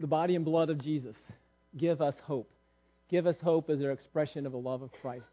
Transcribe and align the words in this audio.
the 0.00 0.06
body 0.06 0.34
and 0.34 0.44
blood 0.44 0.70
of 0.70 0.82
Jesus 0.82 1.14
give 1.76 2.00
us 2.00 2.14
hope. 2.24 2.50
Give 3.10 3.26
us 3.26 3.36
hope 3.42 3.70
as 3.70 3.78
their 3.78 3.92
expression 3.92 4.46
of 4.46 4.52
the 4.52 4.58
love 4.58 4.82
of 4.82 4.90
Christ. 5.00 5.26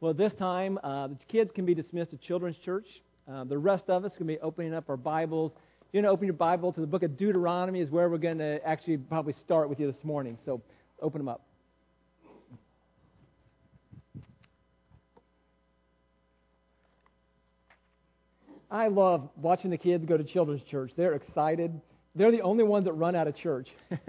Well, 0.00 0.14
this 0.14 0.32
time, 0.34 0.78
uh, 0.82 1.08
the 1.08 1.16
kids 1.28 1.50
can 1.52 1.66
be 1.66 1.74
dismissed 1.74 2.10
to 2.10 2.16
Children's 2.16 2.56
Church. 2.58 2.86
Uh, 3.30 3.44
the 3.44 3.58
rest 3.58 3.84
of 3.88 4.04
us 4.04 4.16
can 4.16 4.26
be 4.26 4.38
opening 4.40 4.74
up 4.74 4.88
our 4.88 4.96
Bibles. 4.96 5.52
You're 5.92 6.02
going 6.02 6.10
to 6.10 6.14
open 6.14 6.26
your 6.26 6.34
Bible 6.34 6.72
to 6.72 6.80
the 6.80 6.86
book 6.86 7.02
of 7.02 7.16
Deuteronomy, 7.16 7.80
is 7.80 7.90
where 7.90 8.08
we're 8.08 8.18
going 8.18 8.38
to 8.38 8.60
actually 8.66 8.98
probably 8.98 9.32
start 9.34 9.68
with 9.68 9.80
you 9.80 9.86
this 9.86 10.04
morning. 10.04 10.38
So 10.44 10.60
open 11.00 11.20
them 11.20 11.28
up. 11.28 11.42
I 18.70 18.88
love 18.88 19.28
watching 19.36 19.70
the 19.70 19.78
kids 19.78 20.04
go 20.04 20.16
to 20.16 20.24
children's 20.24 20.62
church. 20.62 20.92
They're 20.96 21.14
excited. 21.14 21.80
They're 22.16 22.32
the 22.32 22.40
only 22.40 22.64
ones 22.64 22.86
that 22.86 22.94
run 22.94 23.14
out 23.14 23.28
of 23.28 23.36
church. 23.36 23.68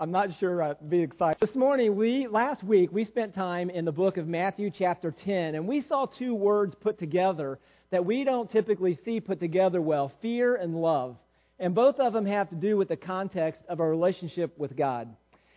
I'm 0.00 0.10
not 0.10 0.30
sure 0.40 0.62
I'd 0.62 0.88
be 0.88 1.02
excited. 1.02 1.36
This 1.38 1.54
morning, 1.54 1.96
we 1.96 2.26
last 2.28 2.64
week 2.64 2.90
we 2.92 3.04
spent 3.04 3.34
time 3.34 3.68
in 3.68 3.84
the 3.84 3.92
book 3.92 4.16
of 4.16 4.26
Matthew 4.26 4.70
chapter 4.70 5.14
10, 5.24 5.54
and 5.54 5.68
we 5.68 5.82
saw 5.82 6.06
two 6.06 6.34
words 6.34 6.74
put 6.80 6.98
together 6.98 7.58
that 7.90 8.06
we 8.06 8.24
don't 8.24 8.50
typically 8.50 8.98
see 9.04 9.20
put 9.20 9.38
together 9.38 9.82
well: 9.82 10.10
fear 10.22 10.56
and 10.56 10.74
love. 10.74 11.18
And 11.58 11.74
both 11.74 12.00
of 12.00 12.14
them 12.14 12.24
have 12.24 12.48
to 12.50 12.56
do 12.56 12.78
with 12.78 12.88
the 12.88 12.96
context 12.96 13.60
of 13.68 13.80
our 13.80 13.90
relationship 13.90 14.56
with 14.58 14.74
God. 14.76 15.14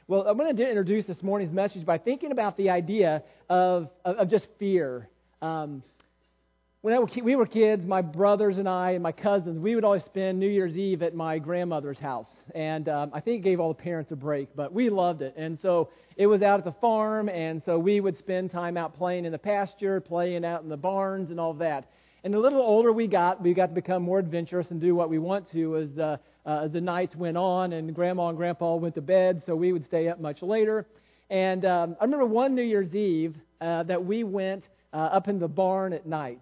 Well, 0.10 0.28
I'm 0.28 0.38
going 0.38 0.54
to 0.54 0.68
introduce 0.68 1.08
this 1.08 1.24
morning's 1.24 1.54
message 1.54 1.86
by 1.86 1.98
thinking 1.98 2.34
about 2.34 2.58
the 2.58 2.72
idea 2.72 3.24
of, 3.50 3.88
of, 4.04 4.18
of 4.18 4.30
just 4.30 4.48
fear. 4.60 5.08
Um, 5.42 5.82
when 6.82 7.06
we 7.24 7.36
were 7.36 7.46
kids, 7.46 7.86
my 7.86 8.02
brothers 8.02 8.58
and 8.58 8.68
I 8.70 8.92
and 8.92 9.04
my 9.04 9.12
cousins, 9.12 9.60
we 9.60 9.76
would 9.76 9.84
always 9.84 10.06
spend 10.06 10.40
New 10.40 10.48
Year's 10.48 10.78
Eve 10.78 11.04
at 11.04 11.14
my 11.14 11.38
grandmother's 11.38 12.00
house. 12.00 12.30
And 12.56 12.88
um, 12.88 13.12
I 13.14 13.20
think 13.20 13.42
it 13.42 13.44
gave 13.44 13.60
all 13.60 13.68
the 13.68 13.82
parents 13.82 14.14
a 14.14 14.16
break, 14.16 14.48
but 14.56 14.72
we 14.72 14.90
loved 14.90 15.22
it. 15.22 15.34
And 15.36 15.60
so 15.60 15.90
it 16.16 16.26
was 16.26 16.42
out 16.42 16.58
at 16.58 16.64
the 16.64 16.72
farm, 16.80 17.28
and 17.28 17.62
so 17.62 17.78
we 17.78 18.00
would 18.00 18.18
spend 18.18 18.52
time 18.52 18.78
out 18.78 18.98
playing 18.98 19.26
in 19.26 19.34
the 19.34 19.38
pasture, 19.38 20.00
playing 20.00 20.46
out 20.46 20.64
in 20.64 20.70
the 20.70 20.78
barns, 20.78 21.32
and 21.32 21.40
all 21.40 21.54
that. 21.56 21.90
And 22.24 22.34
the 22.34 22.40
little 22.40 22.62
older 22.62 22.94
we 22.94 23.08
got, 23.08 23.42
we 23.42 23.54
got 23.54 23.68
to 23.68 23.76
become 23.76 24.04
more 24.04 24.20
adventurous 24.20 24.72
and 24.72 24.80
do 24.80 24.96
what 24.96 25.10
we 25.10 25.20
want 25.20 25.52
to 25.52 25.76
as 25.76 25.90
the, 25.92 26.18
uh, 26.46 26.70
the 26.70 26.80
nights 26.80 27.14
went 27.14 27.36
on, 27.36 27.74
and 27.74 27.94
Grandma 27.94 28.30
and 28.30 28.38
Grandpa 28.38 28.76
went 28.76 28.96
to 28.96 29.02
bed, 29.02 29.44
so 29.46 29.54
we 29.54 29.74
would 29.74 29.84
stay 29.84 30.08
up 30.08 30.22
much 30.22 30.42
later. 30.42 30.86
And 31.30 31.66
um, 31.66 31.98
I 32.00 32.06
remember 32.06 32.26
one 32.26 32.56
New 32.56 32.64
Year's 32.64 32.96
Eve 32.96 33.36
uh, 33.60 33.84
that 33.84 34.06
we 34.06 34.24
went 34.24 34.64
uh, 34.94 34.98
up 34.98 35.28
in 35.28 35.40
the 35.40 35.48
barn 35.48 35.92
at 35.92 36.06
night 36.06 36.40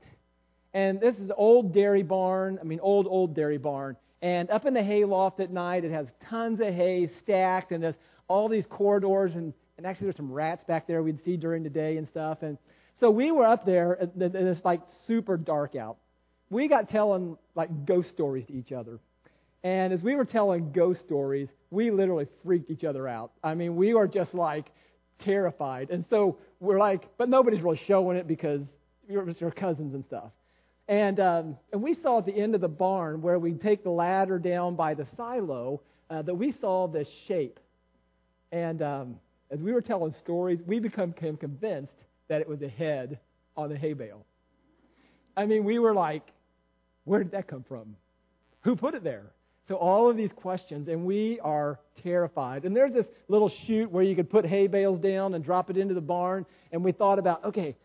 and 0.78 1.02
this 1.02 1.16
is 1.16 1.28
the 1.28 1.33
old 1.33 1.73
dairy 1.73 2.03
barn. 2.03 2.59
I 2.61 2.64
mean, 2.64 2.80
old, 2.83 3.08
old 3.09 3.36
dairy 3.36 3.58
barn. 3.58 3.97
And 4.22 4.47
up 4.52 4.67
in 4.67 4.75
the 4.75 4.84
hay 4.84 5.06
loft 5.06 5.39
at 5.39 5.50
night, 5.50 5.84
it 5.84 5.92
has 5.92 6.06
tons 6.30 6.59
of 6.61 6.72
hay 6.72 7.09
stacked, 7.19 7.72
and 7.72 7.84
there's 7.84 7.95
all 8.28 8.47
these 8.47 8.67
corridors, 8.67 9.34
and, 9.34 9.56
and 9.78 9.88
actually 9.88 10.06
there's 10.06 10.17
some 10.17 10.31
rats 10.31 10.64
back 10.66 10.86
there 10.86 11.02
we'd 11.02 11.23
see 11.25 11.36
during 11.36 11.64
the 11.64 11.69
day 11.72 11.97
and 11.97 12.08
stuff. 12.08 12.44
And 12.44 12.59
so 13.00 13.09
we 13.09 13.31
were 13.31 13.44
up 13.44 13.66
there, 13.66 13.94
and 13.94 14.22
it's 14.22 14.64
like 14.64 14.81
super 15.08 15.36
dark 15.36 15.75
out. 15.75 15.97
We 16.52 16.67
got 16.67 16.89
telling 16.89 17.39
like 17.56 17.88
ghost 17.88 18.09
stories 18.09 18.45
to 18.45 18.53
each 18.53 18.72
other. 18.72 19.00
And 19.64 19.91
as 19.91 20.03
we 20.03 20.16
were 20.16 20.25
telling 20.25 20.73
ghost 20.73 21.00
stories, 21.00 21.50
we 21.72 21.89
literally 21.89 22.28
freaked 22.45 22.69
each 22.69 22.84
other 22.84 23.08
out. 23.08 23.31
I 23.44 23.56
mean, 23.56 23.78
we 23.78 23.95
were 23.95 24.08
just 24.08 24.36
like 24.36 24.67
terrified. 25.17 25.89
And 25.89 26.06
so 26.08 26.38
we're 26.59 26.78
like, 26.78 27.17
but 27.17 27.30
nobody's 27.30 27.62
really 27.62 27.81
showing 27.88 28.16
it 28.16 28.28
because 28.28 28.62
our 29.41 29.52
cousins 29.52 29.95
and 29.95 30.06
stuff. 30.06 30.31
And, 30.88 31.19
um, 31.19 31.57
and 31.73 31.81
we 31.81 31.95
saw 31.95 32.19
at 32.19 32.25
the 32.25 32.35
end 32.35 32.55
of 32.55 32.61
the 32.61 32.67
barn 32.67 33.21
where 33.21 33.39
we 33.39 33.53
take 33.53 33.83
the 33.83 33.89
ladder 33.89 34.39
down 34.39 34.75
by 34.75 34.94
the 34.94 35.05
silo 35.17 35.81
uh, 36.09 36.21
that 36.21 36.35
we 36.35 36.53
saw 36.53 36.88
this 36.88 37.07
shape. 37.27 37.59
And 38.52 38.81
um, 38.81 39.16
as 39.52 39.59
we 39.59 39.73
were 39.73 39.81
telling 39.81 40.13
stories, 40.23 40.59
we 40.66 40.79
became 40.79 41.13
convinced 41.13 41.94
that 42.29 42.41
it 42.41 42.47
was 42.47 42.62
a 42.62 42.69
head 42.69 43.19
on 43.57 43.72
a 43.72 43.78
hay 43.78 43.94
bale. 43.94 44.25
I 45.35 45.45
mean, 45.45 45.66
we 45.66 45.79
were 45.79 45.94
like, 45.94 46.23
where 47.03 47.23
did 47.23 47.33
that 47.33 47.47
come 47.47 47.63
from? 47.67 47.95
Who 48.62 48.75
put 48.75 48.95
it 48.95 49.03
there? 49.03 49.31
So 49.67 49.75
all 49.75 50.09
of 50.09 50.16
these 50.16 50.31
questions, 50.31 50.88
and 50.88 51.03
we 51.03 51.39
are 51.41 51.79
terrified. 52.01 52.63
And 52.63 52.73
there's 52.75 52.94
this 52.94 53.06
little 53.28 53.51
chute 53.66 53.91
where 53.91 54.03
you 54.03 54.16
could 54.16 54.29
put 54.29 54.45
hay 54.45 54.67
bales 54.67 55.00
down 55.00 55.33
and 55.33 55.44
drop 55.44 55.69
it 55.69 55.75
into 55.75 55.94
the 55.94 56.01
barn. 56.01 56.45
And 56.72 56.83
we 56.83 56.94
thought 56.94 57.19
about, 57.19 57.44
okay, 57.45 57.75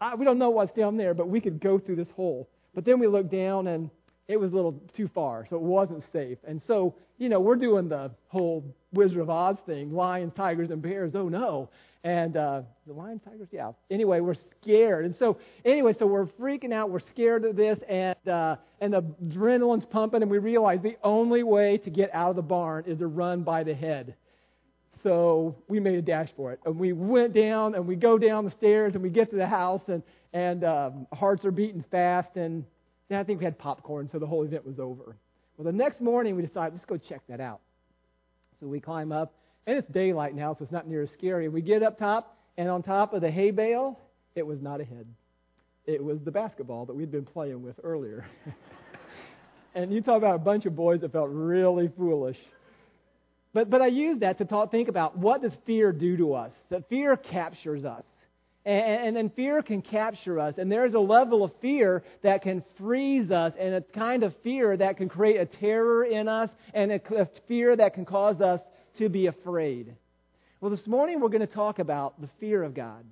I, 0.00 0.14
we 0.14 0.24
don't 0.24 0.38
know 0.38 0.50
what's 0.50 0.72
down 0.72 0.96
there, 0.96 1.14
but 1.14 1.28
we 1.28 1.40
could 1.40 1.60
go 1.60 1.78
through 1.78 1.96
this 1.96 2.10
hole. 2.10 2.48
But 2.74 2.84
then 2.84 2.98
we 2.98 3.06
looked 3.06 3.30
down 3.30 3.66
and 3.66 3.90
it 4.28 4.38
was 4.38 4.52
a 4.52 4.54
little 4.54 4.80
too 4.94 5.08
far, 5.08 5.44
so 5.50 5.56
it 5.56 5.62
wasn't 5.62 6.04
safe. 6.12 6.38
And 6.46 6.62
so, 6.62 6.94
you 7.18 7.28
know, 7.28 7.40
we're 7.40 7.56
doing 7.56 7.88
the 7.88 8.12
whole 8.28 8.64
Wizard 8.92 9.18
of 9.18 9.28
Oz 9.28 9.56
thing 9.66 9.92
lions, 9.92 10.32
tigers, 10.36 10.70
and 10.70 10.80
bears. 10.80 11.14
Oh 11.14 11.28
no. 11.28 11.68
And 12.02 12.36
uh, 12.36 12.62
the 12.86 12.94
lions, 12.94 13.20
tigers, 13.24 13.48
yeah. 13.50 13.72
Anyway, 13.90 14.20
we're 14.20 14.36
scared. 14.62 15.04
And 15.04 15.14
so, 15.14 15.36
anyway, 15.66 15.92
so 15.92 16.06
we're 16.06 16.24
freaking 16.24 16.72
out. 16.72 16.88
We're 16.88 17.00
scared 17.00 17.44
of 17.44 17.56
this, 17.56 17.78
and, 17.88 18.16
uh, 18.26 18.56
and 18.80 18.94
the 18.94 19.02
adrenaline's 19.02 19.84
pumping, 19.84 20.22
and 20.22 20.30
we 20.30 20.38
realize 20.38 20.80
the 20.80 20.96
only 21.04 21.42
way 21.42 21.76
to 21.76 21.90
get 21.90 22.08
out 22.14 22.30
of 22.30 22.36
the 22.36 22.42
barn 22.42 22.84
is 22.86 23.00
to 23.00 23.06
run 23.06 23.42
by 23.42 23.64
the 23.64 23.74
head. 23.74 24.14
So 25.02 25.56
we 25.68 25.80
made 25.80 25.94
a 25.94 26.02
dash 26.02 26.28
for 26.36 26.52
it. 26.52 26.60
And 26.64 26.78
we 26.78 26.92
went 26.92 27.32
down 27.32 27.74
and 27.74 27.86
we 27.86 27.96
go 27.96 28.18
down 28.18 28.44
the 28.44 28.50
stairs 28.50 28.94
and 28.94 29.02
we 29.02 29.10
get 29.10 29.30
to 29.30 29.36
the 29.36 29.46
house 29.46 29.82
and, 29.88 30.02
and 30.32 30.64
um, 30.64 31.06
hearts 31.12 31.44
are 31.44 31.50
beating 31.50 31.84
fast. 31.90 32.36
And 32.36 32.64
then 33.08 33.18
I 33.18 33.24
think 33.24 33.38
we 33.38 33.44
had 33.44 33.58
popcorn, 33.58 34.08
so 34.10 34.18
the 34.18 34.26
whole 34.26 34.44
event 34.44 34.64
was 34.66 34.78
over. 34.78 35.16
Well, 35.56 35.64
the 35.64 35.72
next 35.72 36.00
morning 36.00 36.36
we 36.36 36.42
decided, 36.42 36.74
let's 36.74 36.84
go 36.84 36.96
check 36.96 37.22
that 37.28 37.40
out. 37.40 37.60
So 38.60 38.66
we 38.66 38.78
climb 38.78 39.10
up, 39.10 39.34
and 39.66 39.76
it's 39.76 39.88
daylight 39.90 40.34
now, 40.34 40.54
so 40.54 40.62
it's 40.62 40.72
not 40.72 40.86
near 40.86 41.02
as 41.02 41.10
scary. 41.10 41.48
We 41.48 41.62
get 41.62 41.82
up 41.82 41.98
top, 41.98 42.36
and 42.56 42.68
on 42.68 42.82
top 42.82 43.14
of 43.14 43.20
the 43.20 43.30
hay 43.30 43.50
bale, 43.50 43.98
it 44.34 44.46
was 44.46 44.60
not 44.60 44.80
a 44.80 44.84
head. 44.84 45.06
It 45.86 46.02
was 46.02 46.20
the 46.20 46.30
basketball 46.30 46.86
that 46.86 46.94
we'd 46.94 47.10
been 47.10 47.24
playing 47.24 47.62
with 47.62 47.80
earlier. 47.82 48.26
and 49.74 49.92
you 49.92 50.02
talk 50.02 50.18
about 50.18 50.36
a 50.36 50.38
bunch 50.38 50.66
of 50.66 50.76
boys 50.76 51.00
that 51.00 51.12
felt 51.12 51.30
really 51.30 51.90
foolish. 51.96 52.38
But, 53.52 53.68
but 53.70 53.82
I 53.82 53.88
use 53.88 54.20
that 54.20 54.38
to 54.38 54.44
talk, 54.44 54.70
think 54.70 54.88
about 54.88 55.18
what 55.18 55.42
does 55.42 55.52
fear 55.66 55.92
do 55.92 56.16
to 56.16 56.34
us? 56.34 56.52
That 56.70 56.88
fear 56.88 57.16
captures 57.16 57.84
us. 57.84 58.04
And, 58.64 59.16
and 59.16 59.34
fear 59.34 59.62
can 59.62 59.80
capture 59.80 60.38
us. 60.38 60.54
And 60.58 60.70
there's 60.70 60.94
a 60.94 61.00
level 61.00 61.42
of 61.42 61.50
fear 61.62 62.04
that 62.22 62.42
can 62.42 62.62
freeze 62.78 63.30
us, 63.30 63.54
and 63.58 63.74
a 63.74 63.80
kind 63.80 64.22
of 64.22 64.34
fear 64.44 64.76
that 64.76 64.98
can 64.98 65.08
create 65.08 65.40
a 65.40 65.46
terror 65.46 66.04
in 66.04 66.28
us, 66.28 66.50
and 66.74 66.92
a, 66.92 67.00
a 67.16 67.26
fear 67.48 67.74
that 67.74 67.94
can 67.94 68.04
cause 68.04 68.40
us 68.40 68.60
to 68.98 69.08
be 69.08 69.26
afraid. 69.26 69.96
Well, 70.60 70.70
this 70.70 70.86
morning 70.86 71.20
we're 71.20 71.30
going 71.30 71.40
to 71.40 71.46
talk 71.46 71.78
about 71.78 72.20
the 72.20 72.28
fear 72.38 72.62
of 72.62 72.74
God. 72.74 73.04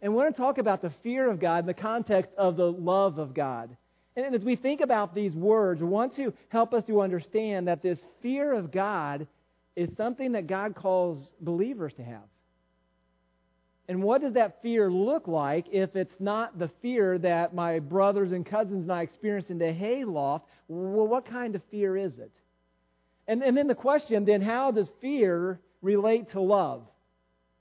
And 0.00 0.14
we're 0.14 0.22
going 0.22 0.34
to 0.34 0.40
talk 0.40 0.58
about 0.58 0.82
the 0.82 0.92
fear 1.02 1.28
of 1.28 1.40
God 1.40 1.60
in 1.60 1.66
the 1.66 1.74
context 1.74 2.30
of 2.38 2.56
the 2.56 2.70
love 2.70 3.18
of 3.18 3.34
God. 3.34 3.76
And 4.14 4.34
as 4.34 4.42
we 4.42 4.56
think 4.56 4.80
about 4.80 5.14
these 5.14 5.34
words, 5.34 5.80
we 5.80 5.88
want 5.88 6.14
to 6.16 6.32
help 6.48 6.74
us 6.74 6.84
to 6.84 7.00
understand 7.00 7.66
that 7.66 7.82
this 7.82 7.98
fear 8.20 8.52
of 8.52 8.70
God 8.70 9.26
is 9.76 9.88
something 9.96 10.32
that 10.32 10.46
God 10.46 10.74
calls 10.74 11.32
believers 11.40 11.92
to 11.94 12.02
have. 12.02 12.22
And 13.88 14.02
what 14.02 14.22
does 14.22 14.34
that 14.34 14.62
fear 14.62 14.90
look 14.90 15.26
like 15.26 15.66
if 15.72 15.96
it's 15.96 16.14
not 16.20 16.58
the 16.58 16.70
fear 16.80 17.18
that 17.18 17.54
my 17.54 17.78
brothers 17.78 18.32
and 18.32 18.46
cousins 18.46 18.84
and 18.84 18.92
I 18.92 19.02
experienced 19.02 19.50
in 19.50 19.58
the 19.58 19.72
hayloft? 19.72 20.46
Well, 20.68 21.06
what 21.06 21.26
kind 21.26 21.54
of 21.54 21.62
fear 21.70 21.96
is 21.96 22.18
it? 22.18 22.30
And, 23.26 23.42
and 23.42 23.56
then 23.56 23.66
the 23.66 23.74
question 23.74 24.24
then, 24.24 24.40
how 24.40 24.70
does 24.70 24.90
fear 25.00 25.60
relate 25.80 26.30
to 26.30 26.40
love? 26.40 26.84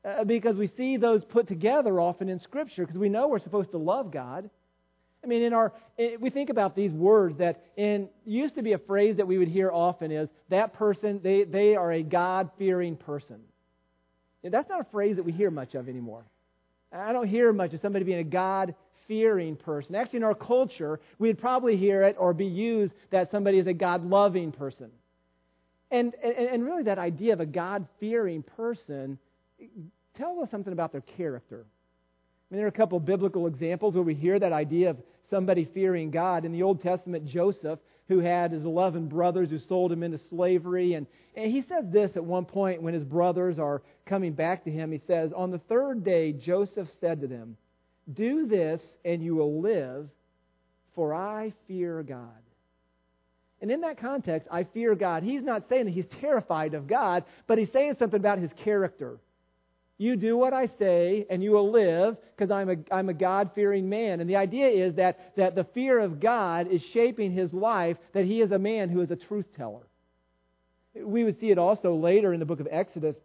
Uh, 0.04 0.24
because 0.24 0.56
we 0.56 0.68
see 0.68 0.98
those 0.98 1.24
put 1.24 1.48
together 1.48 2.00
often 2.00 2.30
in 2.30 2.40
Scripture 2.40 2.84
because 2.84 2.98
we 2.98 3.10
know 3.10 3.28
we're 3.28 3.40
supposed 3.40 3.72
to 3.72 3.78
love 3.78 4.12
God. 4.12 4.50
I 5.24 5.28
mean, 5.28 5.44
in 5.44 5.54
our, 5.54 5.74
eh, 6.00 6.16
we 6.20 6.30
think 6.30 6.50
about 6.50 6.76
these 6.76 6.92
words 6.92 7.38
that 7.38 7.64
in, 7.78 8.10
used 8.26 8.56
to 8.56 8.64
be 8.64 8.74
a 8.74 8.78
phrase 8.78 9.18
that 9.18 9.28
we 9.28 9.38
would 9.38 9.48
hear 9.48 9.72
often 9.72 10.12
is 10.12 10.30
that 10.50 10.74
person, 10.74 11.20
they, 11.24 11.44
they 11.44 11.76
are 11.76 11.92
a 11.92 12.02
God 12.02 12.50
fearing 12.58 12.96
person. 12.96 13.40
That's 14.44 14.70
not 14.70 14.82
a 14.82 14.86
phrase 14.86 15.18
that 15.18 15.24
we 15.24 15.32
hear 15.32 15.52
much 15.52 15.76
of 15.76 15.88
anymore. 15.88 16.26
I 16.92 17.14
don't 17.14 17.28
hear 17.28 17.54
much 17.54 17.74
of 17.74 17.80
somebody 17.80 18.04
being 18.04 18.20
a 18.20 18.24
God 18.24 18.74
fearing 19.08 19.56
person. 19.56 19.94
Actually, 19.94 20.18
in 20.18 20.24
our 20.24 20.36
culture, 20.36 21.00
we'd 21.20 21.38
probably 21.38 21.78
hear 21.78 22.04
it 22.04 22.16
or 22.20 22.34
be 22.34 22.46
used 22.46 22.94
that 23.12 23.30
somebody 23.30 23.60
is 23.60 23.68
a 23.68 23.74
God 23.74 24.04
loving 24.04 24.52
person. 24.52 24.90
And, 25.92 26.14
and, 26.24 26.34
and 26.34 26.66
really, 26.66 26.84
that 26.84 26.98
idea 26.98 27.34
of 27.34 27.40
a 27.40 27.46
God 27.46 27.88
fearing 28.00 28.42
person 28.42 29.20
tells 30.16 30.42
us 30.42 30.50
something 30.50 30.74
about 30.74 30.92
their 30.92 31.02
character. 31.02 31.66
Mean, 32.52 32.58
there 32.58 32.66
are 32.66 32.70
a 32.70 32.74
couple 32.74 33.00
biblical 33.00 33.48
examples 33.48 33.96
where 33.96 34.04
we 34.04 34.14
hear 34.14 34.38
that 34.38 34.52
idea 34.52 34.90
of 34.90 34.98
somebody 35.30 35.66
fearing 35.74 36.12
God. 36.12 36.44
In 36.44 36.52
the 36.52 36.64
Old 36.64 36.82
Testament, 36.82 37.26
Joseph, 37.26 37.80
who 38.10 38.20
had 38.20 38.52
his 38.52 38.66
11 38.66 39.08
brothers 39.08 39.50
who 39.50 39.58
sold 39.58 39.90
him 39.90 40.04
into 40.04 40.18
slavery, 40.30 40.96
and, 40.96 41.08
and 41.36 41.50
he 41.50 41.62
says 41.62 41.86
this 41.90 42.12
at 42.18 42.24
one 42.24 42.44
point 42.44 42.82
when 42.82 42.94
his 42.94 43.06
brothers 43.06 43.58
are 43.58 43.82
coming 44.06 44.34
back 44.34 44.66
to 44.66 44.72
him. 44.72 44.92
He 44.92 45.00
says, 45.08 45.32
On 45.34 45.50
the 45.50 45.60
third 45.60 46.04
day, 46.04 46.34
Joseph 46.34 46.90
said 47.00 47.22
to 47.22 47.28
them, 47.28 47.56
Do 48.12 48.48
this, 48.48 48.82
and 49.06 49.24
you 49.24 49.36
will 49.36 49.62
live, 49.62 50.10
for 50.94 51.14
I 51.14 51.54
fear 51.70 52.04
God. 52.04 52.28
And 53.62 53.72
in 53.72 53.82
that 53.82 54.00
context, 54.00 54.50
I 54.52 54.66
fear 54.66 54.94
God. 54.96 55.24
He's 55.24 55.44
not 55.44 55.70
saying 55.70 55.86
that 55.86 55.92
he's 55.92 56.08
terrified 56.20 56.74
of 56.74 56.88
God, 56.88 57.24
but 57.48 57.60
he's 57.60 57.72
saying 57.72 57.96
something 57.98 58.20
about 58.20 58.40
his 58.40 58.52
character. 58.66 59.20
You 60.02 60.16
do 60.16 60.36
what 60.36 60.52
I 60.52 60.66
say, 60.66 61.28
and 61.30 61.44
you 61.44 61.52
will 61.52 61.72
live, 61.72 62.18
because 62.36 62.50
I'm 62.50 62.72
a, 62.72 62.76
I'm 62.92 63.10
a 63.10 63.14
God 63.14 63.52
fearing 63.54 63.88
man. 63.88 64.20
And 64.20 64.28
the 64.28 64.36
idea 64.36 64.68
is 64.68 64.96
that, 64.96 65.36
that 65.38 65.54
the 65.54 65.64
fear 65.76 66.00
of 66.00 66.20
God 66.20 66.66
is 66.72 66.82
shaping 66.92 67.32
his 67.32 67.54
life, 67.54 67.98
that 68.14 68.26
he 68.26 68.42
is 68.42 68.52
a 68.52 68.58
man 68.58 68.90
who 68.90 69.02
is 69.02 69.12
a 69.12 69.16
truth 69.16 69.46
teller. 69.56 69.86
We 70.96 71.24
would 71.24 71.40
see 71.40 71.52
it 71.52 71.60
also 71.60 71.94
later 71.94 72.34
in 72.34 72.40
the 72.40 72.48
book 72.48 72.60
of 72.60 72.68
Exodus 72.72 73.16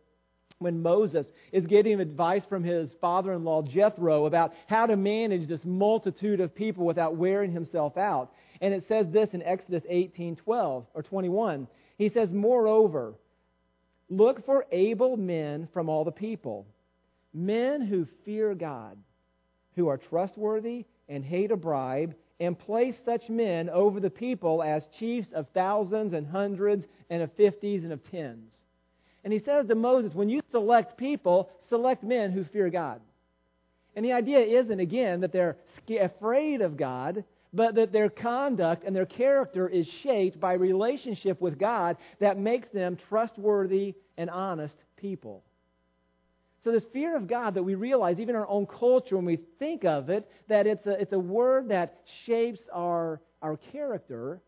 when 0.59 0.83
Moses 0.83 1.27
is 1.51 1.65
getting 1.65 1.99
advice 1.99 2.45
from 2.47 2.63
his 2.63 2.91
father 3.01 3.33
in 3.33 3.43
law 3.43 3.63
Jethro 3.63 4.27
about 4.27 4.53
how 4.67 4.85
to 4.85 4.97
manage 4.97 5.49
this 5.49 5.65
multitude 5.65 6.43
of 6.43 6.55
people 6.55 6.85
without 6.85 7.17
wearing 7.17 7.53
himself 7.53 7.97
out. 7.97 8.35
And 8.61 8.75
it 8.75 8.85
says 8.87 9.07
this 9.11 9.31
in 9.33 9.43
Exodus 9.43 9.83
18 9.89 10.37
12 10.37 10.85
or 10.93 11.03
21. 11.03 11.69
He 11.97 12.11
says, 12.11 12.29
Moreover, 12.31 13.15
look 14.09 14.45
for 14.45 14.67
able 14.71 15.17
men 15.17 15.69
from 15.73 15.89
all 15.89 16.05
the 16.05 16.13
people, 16.13 16.67
men 17.35 17.81
who 17.81 18.07
fear 18.25 18.55
God, 18.55 18.97
who 19.75 19.89
are 19.89 19.99
trustworthy 19.99 20.85
and 21.09 21.25
hate 21.25 21.51
a 21.51 21.57
bribe, 21.57 22.15
and 22.39 22.59
place 22.59 22.95
such 23.05 23.29
men 23.29 23.71
over 23.71 23.99
the 23.99 24.11
people 24.11 24.63
as 24.63 24.87
chiefs 24.99 25.29
of 25.35 25.47
thousands 25.55 26.13
and 26.13 26.27
hundreds 26.27 26.87
and 27.09 27.23
of 27.23 27.33
fifties 27.33 27.83
and 27.83 27.93
of 27.93 28.11
tens. 28.11 28.55
And 29.25 29.33
he 29.33 29.39
says 29.39 29.67
to 29.67 29.75
Moses, 29.75 30.15
when 30.15 30.29
you 30.29 30.41
select 30.51 30.97
people, 30.99 31.51
select 31.69 32.05
men 32.05 32.33
who 32.33 32.45
fear 32.45 32.69
God. 32.71 33.01
And 33.97 34.05
the 34.05 34.13
idea 34.13 34.41
isn't, 34.41 34.79
again, 34.79 35.23
that 35.23 35.33
they're 35.33 35.57
afraid 35.89 36.61
of 36.61 36.77
God, 36.77 37.25
but 37.57 37.75
that 37.77 37.91
their 37.91 38.11
conduct 38.11 38.85
and 38.85 38.95
their 38.95 39.07
character 39.07 39.67
is 39.69 39.87
shaped 40.03 40.39
by 40.39 40.53
relationship 40.53 41.41
with 41.41 41.59
God 41.59 41.97
that 42.21 42.39
makes 42.39 42.69
them 42.69 42.99
trustworthy 43.09 43.95
and 44.19 44.29
honest 44.29 44.77
people. 44.97 45.43
So, 46.63 46.73
this 46.73 46.85
fear 46.93 47.17
of 47.17 47.29
God 47.29 47.55
that 47.55 47.63
we 47.63 47.75
realize, 47.77 48.19
even 48.19 48.35
in 48.35 48.37
our 48.37 48.49
own 48.49 48.67
culture, 48.67 49.17
when 49.17 49.25
we 49.25 49.39
think 49.59 49.85
of 49.85 50.11
it, 50.11 50.29
that 50.49 50.67
it's 50.67 50.87
a, 50.87 51.01
it's 51.01 51.13
a 51.13 51.19
word 51.19 51.69
that 51.69 52.01
shapes 52.27 52.61
our, 52.75 53.21
our 53.41 53.57
character, 53.73 54.41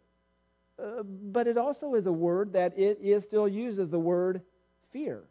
uh, 0.82 1.02
but 1.04 1.46
it 1.46 1.56
also 1.56 1.94
is 1.94 2.06
a 2.06 2.12
word 2.12 2.52
that 2.52 2.76
it 2.76 2.98
is 3.00 3.22
still 3.24 3.48
used 3.48 3.78
as 3.78 3.88
the 3.88 3.98
word 3.98 4.42
fear. 4.92 5.22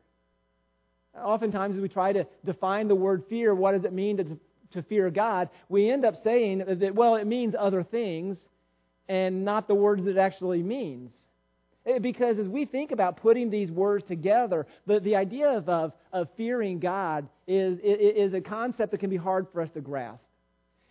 Oftentimes, 1.15 1.75
as 1.75 1.81
we 1.81 1.89
try 1.89 2.13
to 2.13 2.25
define 2.45 2.87
the 2.87 2.95
word 2.95 3.23
fear, 3.29 3.53
what 3.53 3.73
does 3.73 3.83
it 3.83 3.93
mean 3.93 4.17
to, 4.17 4.39
to 4.71 4.83
fear 4.83 5.09
God? 5.09 5.49
We 5.69 5.89
end 5.89 6.05
up 6.05 6.15
saying 6.23 6.63
that, 6.67 6.95
well, 6.95 7.15
it 7.15 7.25
means 7.25 7.55
other 7.57 7.83
things 7.83 8.37
and 9.07 9.45
not 9.45 9.67
the 9.67 9.75
words 9.75 10.03
that 10.05 10.11
it 10.11 10.17
actually 10.17 10.63
means. 10.63 11.11
Eh, 11.85 11.99
because 11.99 12.37
as 12.37 12.47
we 12.47 12.65
think 12.65 12.91
about 12.91 13.17
putting 13.17 13.49
these 13.49 13.71
words 13.71 14.03
together, 14.05 14.67
the, 14.85 14.99
the 14.99 15.15
idea 15.15 15.49
of, 15.49 15.69
of, 15.69 15.93
of 16.11 16.27
fearing 16.35 16.79
God 16.79 17.27
is, 17.47 17.79
is 17.83 18.33
a 18.33 18.41
concept 18.41 18.91
that 18.91 18.99
can 18.99 19.09
be 19.09 19.17
hard 19.17 19.47
for 19.53 19.61
us 19.61 19.71
to 19.71 19.81
grasp. 19.81 20.25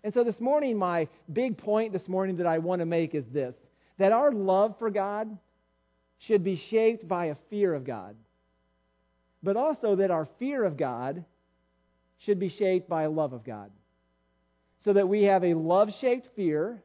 And 0.04 0.14
so 0.14 0.24
this 0.24 0.40
morning, 0.40 0.78
my 0.78 1.08
big 1.32 1.58
point 1.58 1.92
this 1.92 2.08
morning 2.08 2.36
that 2.36 2.46
I 2.46 2.58
want 2.58 2.80
to 2.80 2.86
make 2.86 3.14
is 3.14 3.24
this 3.32 3.54
that 3.98 4.12
our 4.12 4.30
love 4.30 4.78
for 4.78 4.90
God 4.90 5.38
should 6.18 6.44
be 6.44 6.62
shaped 6.70 7.08
by 7.08 7.26
a 7.26 7.36
fear 7.48 7.74
of 7.74 7.84
God 7.84 8.14
but 9.46 9.56
also 9.56 9.94
that 9.96 10.10
our 10.10 10.28
fear 10.40 10.64
of 10.64 10.76
God 10.76 11.24
should 12.18 12.38
be 12.38 12.48
shaped 12.48 12.88
by 12.88 13.02
a 13.02 13.10
love 13.10 13.32
of 13.32 13.44
God. 13.44 13.70
So 14.84 14.92
that 14.92 15.08
we 15.08 15.24
have 15.24 15.44
a 15.44 15.54
love 15.54 15.92
shaped 16.00 16.28
fear 16.36 16.82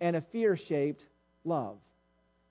and 0.00 0.16
a 0.16 0.24
fear 0.32 0.56
shaped 0.56 1.02
love. 1.44 1.76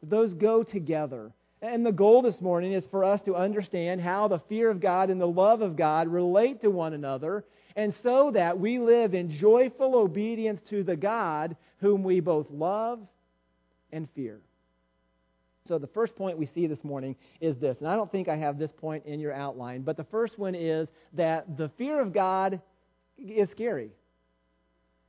Those 0.03 0.33
go 0.33 0.63
together. 0.63 1.31
And 1.61 1.85
the 1.85 1.91
goal 1.91 2.21
this 2.21 2.41
morning 2.41 2.73
is 2.73 2.85
for 2.85 3.03
us 3.03 3.21
to 3.21 3.35
understand 3.35 4.01
how 4.01 4.27
the 4.27 4.39
fear 4.49 4.69
of 4.69 4.79
God 4.79 5.09
and 5.09 5.19
the 5.19 5.25
love 5.25 5.61
of 5.61 5.75
God 5.75 6.07
relate 6.07 6.61
to 6.61 6.69
one 6.69 6.93
another, 6.93 7.43
and 7.75 7.93
so 8.03 8.31
that 8.31 8.59
we 8.59 8.77
live 8.77 9.13
in 9.13 9.31
joyful 9.31 9.95
obedience 9.95 10.61
to 10.69 10.83
the 10.83 10.95
God 10.95 11.55
whom 11.77 12.03
we 12.03 12.19
both 12.19 12.47
love 12.51 12.99
and 13.91 14.07
fear. 14.15 14.39
So, 15.67 15.79
the 15.79 15.87
first 15.87 16.15
point 16.15 16.37
we 16.37 16.45
see 16.45 16.67
this 16.67 16.83
morning 16.83 17.15
is 17.41 17.57
this, 17.57 17.77
and 17.79 17.87
I 17.87 17.95
don't 17.95 18.11
think 18.11 18.27
I 18.27 18.35
have 18.35 18.59
this 18.59 18.71
point 18.71 19.05
in 19.05 19.19
your 19.19 19.33
outline, 19.33 19.81
but 19.81 19.97
the 19.97 20.03
first 20.05 20.37
one 20.37 20.53
is 20.53 20.87
that 21.13 21.57
the 21.57 21.69
fear 21.77 21.99
of 21.99 22.13
God 22.13 22.61
is 23.17 23.49
scary. 23.49 23.89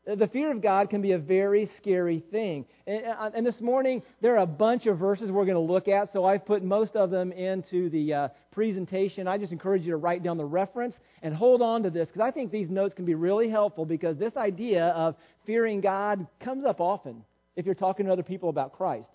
The 0.06 0.28
fear 0.28 0.52
of 0.52 0.62
God 0.62 0.88
can 0.88 1.02
be 1.02 1.12
a 1.12 1.18
very 1.18 1.68
scary 1.76 2.22
thing. 2.30 2.64
And, 2.86 3.02
and 3.34 3.44
this 3.44 3.60
morning, 3.60 4.02
there 4.22 4.34
are 4.36 4.44
a 4.44 4.46
bunch 4.46 4.86
of 4.86 4.98
verses 4.98 5.32
we're 5.32 5.44
going 5.44 5.56
to 5.56 5.72
look 5.72 5.88
at, 5.88 6.12
so 6.12 6.24
I've 6.24 6.46
put 6.46 6.62
most 6.62 6.94
of 6.94 7.10
them 7.10 7.32
into 7.32 7.90
the 7.90 8.14
uh, 8.14 8.28
presentation. 8.52 9.26
I 9.26 9.36
just 9.36 9.52
encourage 9.52 9.82
you 9.82 9.90
to 9.90 9.96
write 9.96 10.22
down 10.22 10.36
the 10.38 10.44
reference 10.44 10.94
and 11.22 11.34
hold 11.34 11.60
on 11.60 11.82
to 11.82 11.90
this, 11.90 12.08
because 12.08 12.22
I 12.22 12.30
think 12.30 12.50
these 12.50 12.70
notes 12.70 12.94
can 12.94 13.04
be 13.04 13.16
really 13.16 13.50
helpful, 13.50 13.84
because 13.84 14.16
this 14.16 14.36
idea 14.36 14.86
of 14.86 15.16
fearing 15.44 15.80
God 15.80 16.26
comes 16.40 16.64
up 16.64 16.80
often 16.80 17.24
if 17.56 17.66
you're 17.66 17.74
talking 17.74 18.06
to 18.06 18.12
other 18.12 18.22
people 18.22 18.48
about 18.48 18.72
Christ. 18.72 19.08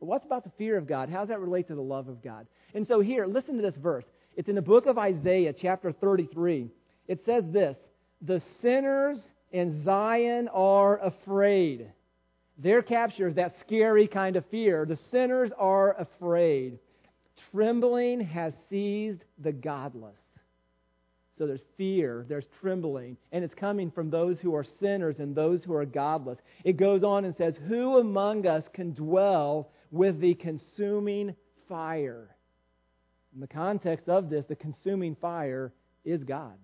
But 0.00 0.06
what's 0.06 0.24
about 0.24 0.44
the 0.44 0.52
fear 0.58 0.76
of 0.76 0.86
God? 0.86 1.08
How 1.08 1.20
does 1.20 1.28
that 1.28 1.40
relate 1.40 1.68
to 1.68 1.74
the 1.74 1.82
love 1.82 2.08
of 2.08 2.22
God? 2.22 2.46
And 2.74 2.86
so 2.86 3.00
here, 3.00 3.26
listen 3.26 3.56
to 3.56 3.62
this 3.62 3.76
verse. 3.76 4.04
It's 4.36 4.48
in 4.48 4.54
the 4.54 4.62
book 4.62 4.86
of 4.86 4.98
Isaiah, 4.98 5.52
chapter 5.52 5.90
33. 5.92 6.68
It 7.08 7.24
says 7.24 7.44
this 7.50 7.76
The 8.22 8.40
sinners 8.60 9.20
in 9.50 9.82
Zion 9.82 10.48
are 10.48 10.98
afraid. 10.98 11.90
Their 12.58 12.82
capture 12.82 13.28
is 13.28 13.36
that 13.36 13.54
scary 13.60 14.06
kind 14.08 14.36
of 14.36 14.44
fear. 14.46 14.84
The 14.84 14.96
sinners 15.10 15.50
are 15.56 15.96
afraid. 15.98 16.78
Trembling 17.52 18.20
has 18.20 18.52
seized 18.68 19.22
the 19.38 19.52
godless. 19.52 20.16
So 21.38 21.46
there's 21.46 21.62
fear, 21.76 22.26
there's 22.28 22.46
trembling, 22.60 23.16
and 23.30 23.44
it's 23.44 23.54
coming 23.54 23.92
from 23.92 24.10
those 24.10 24.40
who 24.40 24.56
are 24.56 24.64
sinners 24.80 25.20
and 25.20 25.36
those 25.36 25.62
who 25.62 25.72
are 25.72 25.84
godless. 25.84 26.38
It 26.64 26.76
goes 26.76 27.04
on 27.04 27.24
and 27.24 27.36
says, 27.36 27.56
Who 27.68 27.98
among 27.98 28.44
us 28.44 28.64
can 28.72 28.92
dwell 28.92 29.70
with 29.90 30.20
the 30.20 30.34
consuming 30.34 31.34
fire. 31.68 32.34
In 33.34 33.40
the 33.40 33.46
context 33.46 34.08
of 34.08 34.30
this, 34.30 34.44
the 34.46 34.56
consuming 34.56 35.14
fire 35.16 35.72
is 36.04 36.24
God. 36.24 36.54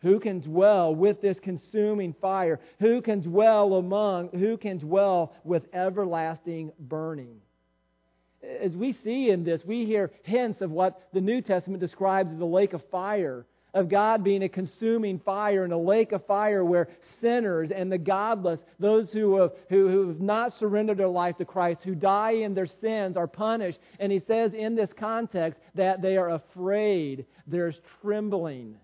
Who 0.00 0.20
can 0.20 0.40
dwell 0.40 0.94
with 0.94 1.22
this 1.22 1.40
consuming 1.40 2.14
fire? 2.20 2.60
Who 2.78 3.00
can 3.00 3.20
dwell 3.20 3.74
among, 3.74 4.28
who 4.30 4.56
can 4.56 4.78
dwell 4.78 5.34
with 5.44 5.62
everlasting 5.72 6.72
burning? 6.78 7.40
As 8.60 8.76
we 8.76 8.92
see 8.92 9.30
in 9.30 9.44
this, 9.44 9.64
we 9.64 9.86
hear 9.86 10.10
hints 10.22 10.60
of 10.60 10.70
what 10.70 11.08
the 11.14 11.22
New 11.22 11.40
Testament 11.40 11.80
describes 11.80 12.32
as 12.32 12.40
a 12.40 12.44
lake 12.44 12.74
of 12.74 12.82
fire 12.90 13.46
of 13.74 13.88
God 13.88 14.22
being 14.22 14.44
a 14.44 14.48
consuming 14.48 15.18
fire 15.18 15.64
and 15.64 15.72
a 15.72 15.78
lake 15.78 16.12
of 16.12 16.24
fire 16.26 16.64
where 16.64 16.88
sinners 17.20 17.72
and 17.72 17.90
the 17.90 17.98
godless, 17.98 18.60
those 18.78 19.12
who 19.12 19.36
have, 19.36 19.50
who, 19.68 19.88
who 19.88 20.08
have 20.08 20.20
not 20.20 20.52
surrendered 20.52 20.98
their 20.98 21.08
life 21.08 21.36
to 21.38 21.44
Christ, 21.44 21.82
who 21.82 21.96
die 21.96 22.30
in 22.30 22.54
their 22.54 22.68
sins, 22.68 23.16
are 23.16 23.26
punished. 23.26 23.80
And 23.98 24.12
he 24.12 24.20
says 24.20 24.54
in 24.54 24.76
this 24.76 24.90
context 24.96 25.60
that 25.74 26.00
they 26.00 26.16
are 26.16 26.30
afraid, 26.30 27.26
there's 27.48 27.80
trembling. 28.00 28.76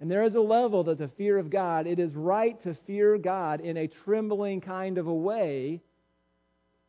And 0.00 0.10
there 0.10 0.24
is 0.24 0.34
a 0.34 0.40
level 0.40 0.84
that 0.84 0.98
the 0.98 1.08
fear 1.08 1.38
of 1.38 1.48
God, 1.48 1.86
it 1.86 2.00
is 2.00 2.12
right 2.14 2.60
to 2.64 2.74
fear 2.86 3.16
God 3.16 3.60
in 3.60 3.76
a 3.76 3.86
trembling 3.86 4.60
kind 4.60 4.98
of 4.98 5.06
a 5.06 5.14
way 5.14 5.80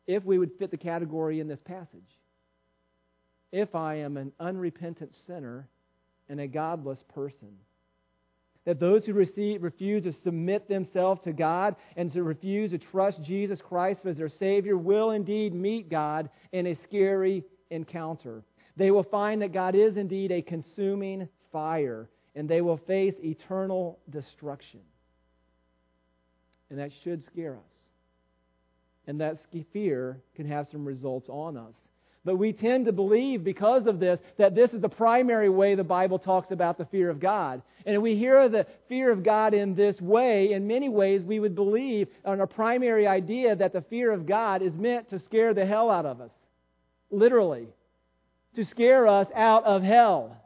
if 0.06 0.24
we 0.24 0.38
would 0.38 0.52
fit 0.58 0.70
the 0.72 0.76
category 0.76 1.38
in 1.38 1.46
this 1.46 1.60
passage. 1.60 2.18
If 3.52 3.74
I 3.74 3.96
am 3.96 4.16
an 4.16 4.32
unrepentant 4.40 5.14
sinner, 5.14 5.68
and 6.28 6.40
a 6.40 6.46
godless 6.46 7.02
person. 7.14 7.48
That 8.64 8.80
those 8.80 9.06
who 9.06 9.14
receive, 9.14 9.62
refuse 9.62 10.04
to 10.04 10.12
submit 10.12 10.68
themselves 10.68 11.22
to 11.24 11.32
God 11.32 11.76
and 11.96 12.12
to 12.12 12.22
refuse 12.22 12.72
to 12.72 12.78
trust 12.78 13.22
Jesus 13.22 13.60
Christ 13.62 14.00
as 14.04 14.16
their 14.18 14.28
Savior 14.28 14.76
will 14.76 15.12
indeed 15.12 15.54
meet 15.54 15.88
God 15.88 16.28
in 16.52 16.66
a 16.66 16.76
scary 16.84 17.44
encounter. 17.70 18.42
They 18.76 18.90
will 18.90 19.04
find 19.04 19.42
that 19.42 19.52
God 19.52 19.74
is 19.74 19.96
indeed 19.96 20.30
a 20.30 20.42
consuming 20.42 21.28
fire, 21.50 22.08
and 22.34 22.48
they 22.48 22.60
will 22.60 22.76
face 22.76 23.14
eternal 23.22 23.98
destruction. 24.10 24.80
And 26.70 26.78
that 26.78 26.90
should 27.02 27.24
scare 27.24 27.54
us. 27.54 27.72
And 29.06 29.20
that 29.22 29.38
fear 29.72 30.20
can 30.36 30.46
have 30.46 30.68
some 30.68 30.84
results 30.84 31.30
on 31.30 31.56
us. 31.56 31.74
But 32.28 32.36
we 32.36 32.52
tend 32.52 32.84
to 32.84 32.92
believe 32.92 33.42
because 33.42 33.86
of 33.86 33.98
this 33.98 34.20
that 34.36 34.54
this 34.54 34.74
is 34.74 34.82
the 34.82 34.88
primary 34.90 35.48
way 35.48 35.74
the 35.74 35.82
Bible 35.82 36.18
talks 36.18 36.50
about 36.50 36.76
the 36.76 36.84
fear 36.84 37.08
of 37.08 37.20
God. 37.20 37.62
And 37.86 38.02
we 38.02 38.16
hear 38.16 38.50
the 38.50 38.66
fear 38.86 39.10
of 39.10 39.22
God 39.22 39.54
in 39.54 39.74
this 39.74 39.98
way, 39.98 40.52
in 40.52 40.66
many 40.66 40.90
ways, 40.90 41.24
we 41.24 41.40
would 41.40 41.54
believe 41.54 42.06
on 42.26 42.42
a 42.42 42.46
primary 42.46 43.06
idea 43.06 43.56
that 43.56 43.72
the 43.72 43.80
fear 43.80 44.12
of 44.12 44.26
God 44.26 44.60
is 44.60 44.74
meant 44.74 45.08
to 45.08 45.18
scare 45.18 45.54
the 45.54 45.64
hell 45.64 45.90
out 45.90 46.04
of 46.04 46.20
us. 46.20 46.30
Literally. 47.10 47.66
To 48.56 48.64
scare 48.66 49.06
us 49.06 49.28
out 49.34 49.64
of 49.64 49.82
hell. 49.82 50.36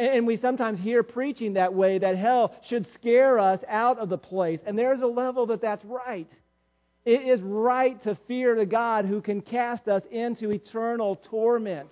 And 0.00 0.26
we 0.26 0.36
sometimes 0.36 0.80
hear 0.80 1.04
preaching 1.04 1.52
that 1.52 1.74
way 1.74 1.98
that 1.98 2.16
hell 2.16 2.56
should 2.64 2.92
scare 2.92 3.38
us 3.38 3.60
out 3.68 4.00
of 4.00 4.08
the 4.08 4.18
place. 4.18 4.58
And 4.66 4.76
there's 4.76 5.00
a 5.00 5.06
level 5.06 5.46
that 5.46 5.60
that's 5.60 5.84
right. 5.84 6.26
It 7.06 7.22
is 7.22 7.40
right 7.40 8.02
to 8.02 8.16
fear 8.26 8.56
the 8.56 8.66
God 8.66 9.04
who 9.04 9.22
can 9.22 9.40
cast 9.40 9.86
us 9.86 10.02
into 10.10 10.50
eternal 10.50 11.14
torment. 11.14 11.88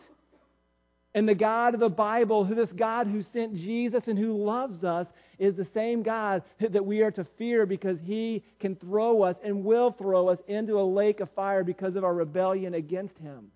And 1.14 1.28
the 1.28 1.37
God 1.37 1.75
of 1.75 1.80
the 1.80 1.88
Bible, 1.88 2.44
who 2.44 2.56
this 2.56 2.73
God 2.73 3.06
who 3.06 3.23
sent 3.23 3.54
Jesus 3.54 4.09
and 4.09 4.18
who 4.18 4.37
loves 4.37 4.83
us, 4.83 5.06
is 5.38 5.54
the 5.54 5.68
same 5.73 6.02
God 6.02 6.42
that 6.59 6.85
we 6.85 7.02
are 7.02 7.12
to 7.12 7.25
fear 7.38 7.64
because 7.64 7.99
he 8.02 8.42
can 8.59 8.75
throw 8.75 9.23
us 9.23 9.37
and 9.44 9.64
will 9.64 9.92
throw 9.92 10.28
us 10.28 10.40
into 10.49 10.80
a 10.80 10.83
lake 10.83 11.21
of 11.21 11.30
fire 11.30 11.62
because 11.62 11.94
of 11.94 12.02
our 12.02 12.14
rebellion 12.14 12.75
against 12.75 13.16
him. 13.18 13.52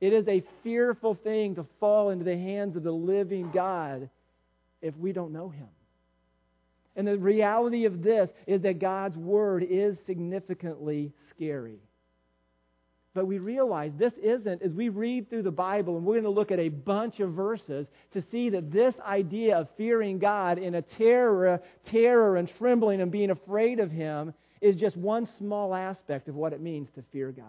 It 0.00 0.12
is 0.12 0.28
a 0.28 0.44
fearful 0.62 1.14
thing 1.16 1.56
to 1.56 1.66
fall 1.80 2.10
into 2.10 2.24
the 2.24 2.38
hands 2.38 2.76
of 2.76 2.84
the 2.84 2.92
living 2.92 3.50
God 3.50 4.08
if 4.80 4.96
we 4.96 5.12
don't 5.12 5.32
know 5.32 5.48
him. 5.48 5.68
And 6.96 7.06
the 7.06 7.18
reality 7.18 7.84
of 7.84 8.02
this 8.02 8.28
is 8.46 8.62
that 8.62 8.80
God's 8.80 9.16
word 9.16 9.64
is 9.68 9.96
significantly 10.06 11.12
scary. 11.30 11.78
But 13.12 13.26
we 13.26 13.38
realize 13.38 13.92
this 13.98 14.12
isn't, 14.22 14.62
as 14.62 14.72
we 14.72 14.88
read 14.88 15.28
through 15.28 15.42
the 15.42 15.50
Bible, 15.50 15.96
and 15.96 16.06
we're 16.06 16.14
going 16.14 16.24
to 16.24 16.30
look 16.30 16.52
at 16.52 16.60
a 16.60 16.68
bunch 16.68 17.18
of 17.18 17.32
verses 17.32 17.88
to 18.12 18.22
see 18.22 18.50
that 18.50 18.70
this 18.70 18.94
idea 19.04 19.58
of 19.58 19.68
fearing 19.76 20.18
God 20.20 20.58
in 20.58 20.76
a 20.76 20.82
terror, 20.82 21.60
terror 21.86 22.36
and 22.36 22.48
trembling 22.58 23.00
and 23.00 23.10
being 23.10 23.30
afraid 23.30 23.80
of 23.80 23.90
Him 23.90 24.32
is 24.60 24.76
just 24.76 24.96
one 24.96 25.26
small 25.38 25.74
aspect 25.74 26.28
of 26.28 26.36
what 26.36 26.52
it 26.52 26.60
means 26.60 26.88
to 26.94 27.02
fear 27.10 27.32
God. 27.32 27.46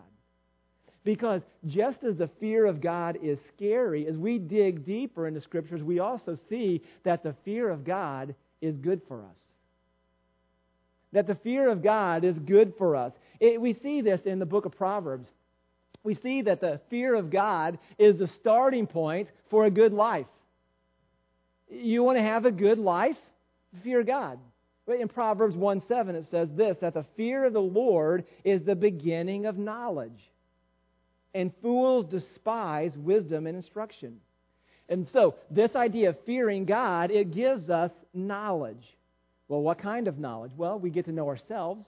Because 1.04 1.42
just 1.68 2.04
as 2.04 2.16
the 2.18 2.30
fear 2.40 2.66
of 2.66 2.82
God 2.82 3.20
is 3.22 3.40
scary, 3.56 4.08
as 4.08 4.18
we 4.18 4.40
dig 4.40 4.86
deeper 4.86 5.28
into 5.28 5.42
Scriptures, 5.42 5.84
we 5.84 6.00
also 6.00 6.38
see 6.50 6.82
that 7.04 7.22
the 7.22 7.36
fear 7.44 7.70
of 7.70 7.84
God 7.84 8.34
is 8.62 8.78
good 8.78 9.02
for 9.08 9.24
us. 9.24 9.38
That 11.14 11.28
the 11.28 11.36
fear 11.36 11.70
of 11.70 11.84
God 11.84 12.24
is 12.24 12.38
good 12.40 12.74
for 12.78 12.96
us. 12.96 13.14
It, 13.40 13.60
we 13.60 13.74
see 13.74 14.02
this 14.02 14.22
in 14.22 14.40
the 14.40 14.46
book 14.46 14.66
of 14.66 14.72
Proverbs 14.72 15.32
we 16.04 16.16
see 16.16 16.42
that 16.44 16.62
the 16.62 16.80
fear 16.90 17.14
of 17.16 17.30
God 17.30 17.78
is 17.98 18.18
the 18.18 18.28
starting 18.28 18.88
point 18.88 19.30
for 19.50 19.66
a 19.66 19.72
good 19.72 19.94
life. 19.94 20.28
You 21.70 22.04
want 22.04 22.18
to 22.18 22.24
have 22.24 22.46
a 22.46 22.52
good 22.52 22.80
life? 22.80 23.18
Fear 23.84 24.04
God. 24.04 24.40
In 24.88 25.08
Proverbs 25.08 25.56
1 25.56 25.82
7, 25.88 26.16
it 26.16 26.26
says 26.30 26.50
this 26.56 26.78
that 26.82 26.96
the 26.96 27.06
fear 27.16 27.46
of 27.46 27.54
the 27.54 27.62
Lord 27.62 28.26
is 28.44 28.64
the 28.64 28.76
beginning 28.76 29.46
of 29.46 29.58
knowledge, 29.58 30.32
and 31.34 31.54
fools 31.62 32.06
despise 32.06 32.98
wisdom 32.98 33.48
and 33.48 33.56
instruction. 33.56 34.20
And 34.90 35.08
so, 35.08 35.36
this 35.50 35.76
idea 35.76 36.10
of 36.10 36.20
fearing 36.26 36.66
God, 36.66 37.12
it 37.12 37.32
gives 37.32 37.70
us 37.70 37.92
knowledge. 38.14 38.98
Well, 39.48 39.62
what 39.62 39.80
kind 39.80 40.08
of 40.08 40.20
knowledge? 40.20 40.52
Well, 40.56 40.80
we 40.80 40.90
get 40.90 41.06
to 41.06 41.12
know 41.12 41.28
ourselves, 41.28 41.86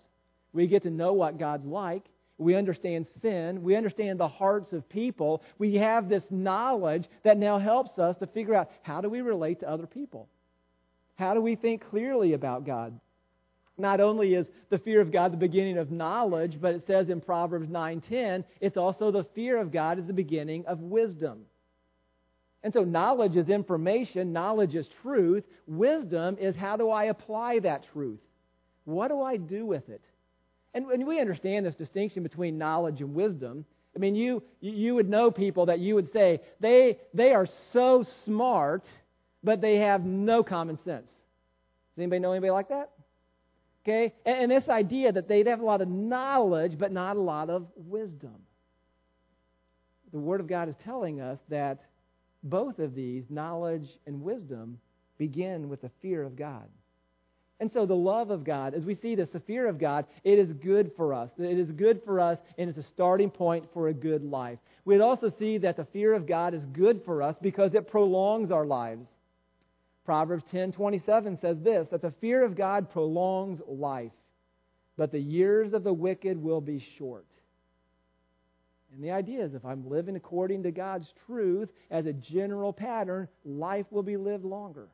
we 0.52 0.68
get 0.68 0.84
to 0.84 0.90
know 0.90 1.14
what 1.14 1.40
God's 1.40 1.66
like, 1.66 2.04
we 2.38 2.56
understand 2.56 3.08
sin. 3.22 3.64
We 3.64 3.76
understand 3.76 4.20
the 4.20 4.28
hearts 4.28 4.74
of 4.74 4.88
people. 4.90 5.44
We 5.60 5.76
have 5.76 6.10
this 6.10 6.24
knowledge 6.30 7.06
that 7.24 7.38
now 7.38 7.60
helps 7.60 8.00
us 8.00 8.18
to 8.18 8.28
figure 8.28 8.56
out 8.56 8.72
how 8.82 9.02
do 9.02 9.10
we 9.10 9.22
relate 9.22 9.60
to 9.60 9.70
other 9.70 9.86
people? 9.86 10.28
How 11.16 11.34
do 11.34 11.42
we 11.42 11.56
think 11.56 11.88
clearly 11.90 12.34
about 12.34 12.66
God? 12.66 13.00
Not 13.78 14.00
only 14.00 14.34
is 14.34 14.50
the 14.70 14.80
fear 14.80 15.02
of 15.02 15.12
God 15.12 15.32
the 15.32 15.38
beginning 15.38 15.78
of 15.78 15.92
knowledge, 15.92 16.60
but 16.60 16.76
it 16.76 16.86
says 16.86 17.10
in 17.10 17.22
Proverbs 17.22 17.70
9:10, 17.70 18.44
it's 18.62 18.78
also 18.78 19.12
the 19.12 19.24
fear 19.24 19.58
of 19.58 19.72
God 19.72 20.00
is 20.00 20.06
the 20.06 20.14
beginning 20.14 20.66
of 20.66 20.80
wisdom. 20.80 21.46
And 22.64 22.74
so 22.74 22.84
knowledge 22.84 23.36
is 23.36 23.50
information, 23.50 24.32
knowledge 24.32 24.74
is 24.74 24.88
truth, 25.02 25.44
wisdom 25.68 26.38
is 26.40 26.56
how 26.56 26.78
do 26.78 26.90
I 26.90 27.06
apply 27.06 27.60
that 27.60 27.86
truth? 27.92 28.22
What 28.86 29.10
do 29.10 29.22
I 29.22 29.38
do 29.38 29.66
with 29.66 29.90
it? 29.90 30.02
And, 30.74 30.86
and 30.88 31.06
we 31.06 31.20
understand 31.20 31.66
this 31.66 31.76
distinction 31.76 32.24
between 32.24 32.58
knowledge 32.58 33.02
and 33.02 33.14
wisdom. 33.14 33.66
I 33.96 34.00
mean, 34.00 34.16
you, 34.16 34.42
you 34.62 34.96
would 34.96 35.10
know 35.10 35.30
people 35.30 35.68
that 35.68 35.80
you 35.80 35.94
would 35.96 36.12
say 36.12 36.40
they, 36.60 36.98
they 37.14 37.34
are 37.34 37.46
so 37.74 38.04
smart, 38.26 38.86
but 39.44 39.62
they 39.62 39.78
have 39.78 40.06
no 40.06 40.42
common 40.42 40.78
sense. 40.78 41.08
Does 41.08 42.02
anybody 42.02 42.20
know 42.20 42.32
anybody 42.32 42.52
like 42.52 42.70
that? 42.70 42.92
Okay? 43.84 44.14
And, 44.26 44.44
and 44.44 44.52
this 44.52 44.70
idea 44.70 45.12
that 45.12 45.28
they 45.28 45.44
have 45.44 45.60
a 45.60 45.66
lot 45.66 45.82
of 45.82 45.90
knowledge, 45.90 46.78
but 46.78 46.92
not 46.92 47.18
a 47.18 47.22
lot 47.22 47.50
of 47.50 47.68
wisdom. 47.76 48.36
The 50.12 50.20
Word 50.20 50.40
of 50.40 50.48
God 50.48 50.70
is 50.70 50.76
telling 50.84 51.22
us 51.22 51.40
that 51.50 51.84
both 52.44 52.80
of 52.80 52.94
these, 52.94 53.24
knowledge 53.30 53.88
and 54.06 54.22
wisdom, 54.22 54.80
begin 55.18 55.70
with 55.70 55.82
the 55.82 55.92
fear 56.02 56.24
of 56.24 56.36
God. 56.36 56.68
And 57.60 57.72
so 57.72 57.86
the 57.86 57.96
love 57.96 58.30
of 58.30 58.44
God, 58.44 58.74
as 58.74 58.84
we 58.84 58.96
see 58.96 59.16
this, 59.16 59.30
the 59.30 59.40
fear 59.40 59.68
of 59.68 59.80
God, 59.80 60.06
it 60.24 60.38
is 60.38 60.52
good 60.52 60.92
for 60.98 61.14
us. 61.14 61.30
It 61.38 61.58
is 61.58 61.72
good 61.72 62.02
for 62.04 62.20
us, 62.20 62.38
and 62.58 62.70
it's 62.70 62.80
a 62.80 62.84
starting 62.84 63.30
point 63.30 63.66
for 63.74 63.88
a 63.88 63.94
good 63.94 64.24
life. 64.24 64.60
We'd 64.86 65.00
also 65.00 65.30
see 65.30 65.60
that 65.60 65.78
the 65.78 65.86
fear 65.86 66.14
of 66.14 66.28
God 66.28 66.54
is 66.54 66.66
good 66.66 67.04
for 67.06 67.22
us 67.22 67.38
because 67.42 67.74
it 67.74 67.88
prolongs 67.88 68.52
our 68.52 68.66
lives. 68.66 69.08
Proverbs 70.04 70.44
10:27 70.52 71.38
says 71.38 71.62
this 71.62 71.88
that 71.90 72.02
the 72.02 72.12
fear 72.20 72.44
of 72.44 72.56
God 72.56 72.90
prolongs 72.90 73.62
life, 73.66 74.12
but 74.98 75.12
the 75.12 75.22
years 75.22 75.74
of 75.74 75.84
the 75.84 75.94
wicked 75.94 76.42
will 76.42 76.60
be 76.60 76.80
short. 76.80 77.28
And 78.94 79.04
the 79.04 79.12
idea 79.12 79.44
is 79.44 79.54
if 79.54 79.66
I'm 79.66 79.90
living 79.90 80.16
according 80.16 80.64
to 80.64 80.72
God's 80.72 81.12
truth 81.26 81.70
as 81.92 82.06
a 82.06 82.14
general 82.14 82.72
pattern, 82.72 83.28
life 83.44 83.88
will 83.92 84.04
be 84.04 84.18
lived 84.18 84.46
longer 84.46 84.90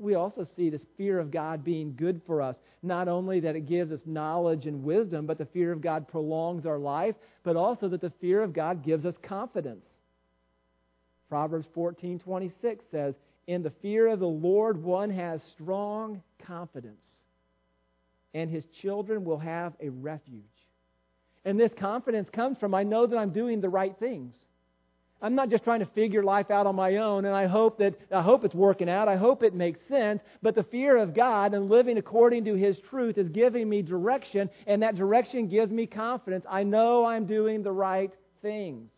we 0.00 0.14
also 0.14 0.44
see 0.44 0.70
this 0.70 0.84
fear 0.96 1.18
of 1.18 1.30
God 1.30 1.64
being 1.64 1.94
good 1.96 2.20
for 2.26 2.42
us. 2.42 2.56
Not 2.82 3.08
only 3.08 3.40
that 3.40 3.56
it 3.56 3.66
gives 3.66 3.90
us 3.92 4.00
knowledge 4.06 4.66
and 4.66 4.82
wisdom, 4.84 5.26
but 5.26 5.38
the 5.38 5.46
fear 5.46 5.72
of 5.72 5.80
God 5.80 6.08
prolongs 6.08 6.66
our 6.66 6.78
life, 6.78 7.16
but 7.42 7.56
also 7.56 7.88
that 7.88 8.00
the 8.00 8.12
fear 8.20 8.42
of 8.42 8.52
God 8.52 8.82
gives 8.82 9.06
us 9.06 9.14
confidence. 9.22 9.86
Proverbs 11.28 11.66
14:26 11.74 12.84
says, 12.90 13.18
"In 13.46 13.62
the 13.62 13.70
fear 13.70 14.06
of 14.08 14.20
the 14.20 14.28
Lord 14.28 14.82
one 14.82 15.10
has 15.10 15.42
strong 15.42 16.22
confidence, 16.38 17.22
and 18.34 18.50
his 18.50 18.66
children 18.66 19.24
will 19.24 19.38
have 19.38 19.76
a 19.80 19.88
refuge." 19.88 20.55
And 21.46 21.58
this 21.58 21.72
confidence 21.78 22.28
comes 22.28 22.58
from 22.58 22.74
I 22.74 22.82
know 22.82 23.06
that 23.06 23.16
I'm 23.16 23.30
doing 23.30 23.60
the 23.60 23.68
right 23.68 23.96
things. 23.98 24.36
I'm 25.22 25.36
not 25.36 25.48
just 25.48 25.64
trying 25.64 25.78
to 25.80 25.86
figure 25.86 26.22
life 26.22 26.50
out 26.50 26.66
on 26.66 26.74
my 26.74 26.96
own, 26.96 27.24
and 27.24 27.34
I 27.34 27.46
hope 27.46 27.78
that 27.78 27.94
I 28.12 28.20
hope 28.20 28.44
it's 28.44 28.54
working 28.54 28.90
out. 28.90 29.08
I 29.08 29.16
hope 29.16 29.44
it 29.44 29.54
makes 29.54 29.80
sense. 29.88 30.20
But 30.42 30.56
the 30.56 30.64
fear 30.64 30.96
of 30.98 31.14
God 31.14 31.54
and 31.54 31.70
living 31.70 31.98
according 31.98 32.44
to 32.46 32.54
His 32.54 32.78
truth 32.80 33.16
is 33.16 33.28
giving 33.28 33.68
me 33.68 33.80
direction, 33.80 34.50
and 34.66 34.82
that 34.82 34.96
direction 34.96 35.48
gives 35.48 35.70
me 35.70 35.86
confidence. 35.86 36.44
I 36.50 36.64
know 36.64 37.06
I'm 37.06 37.26
doing 37.26 37.62
the 37.62 37.72
right 37.72 38.12
things. 38.42 38.90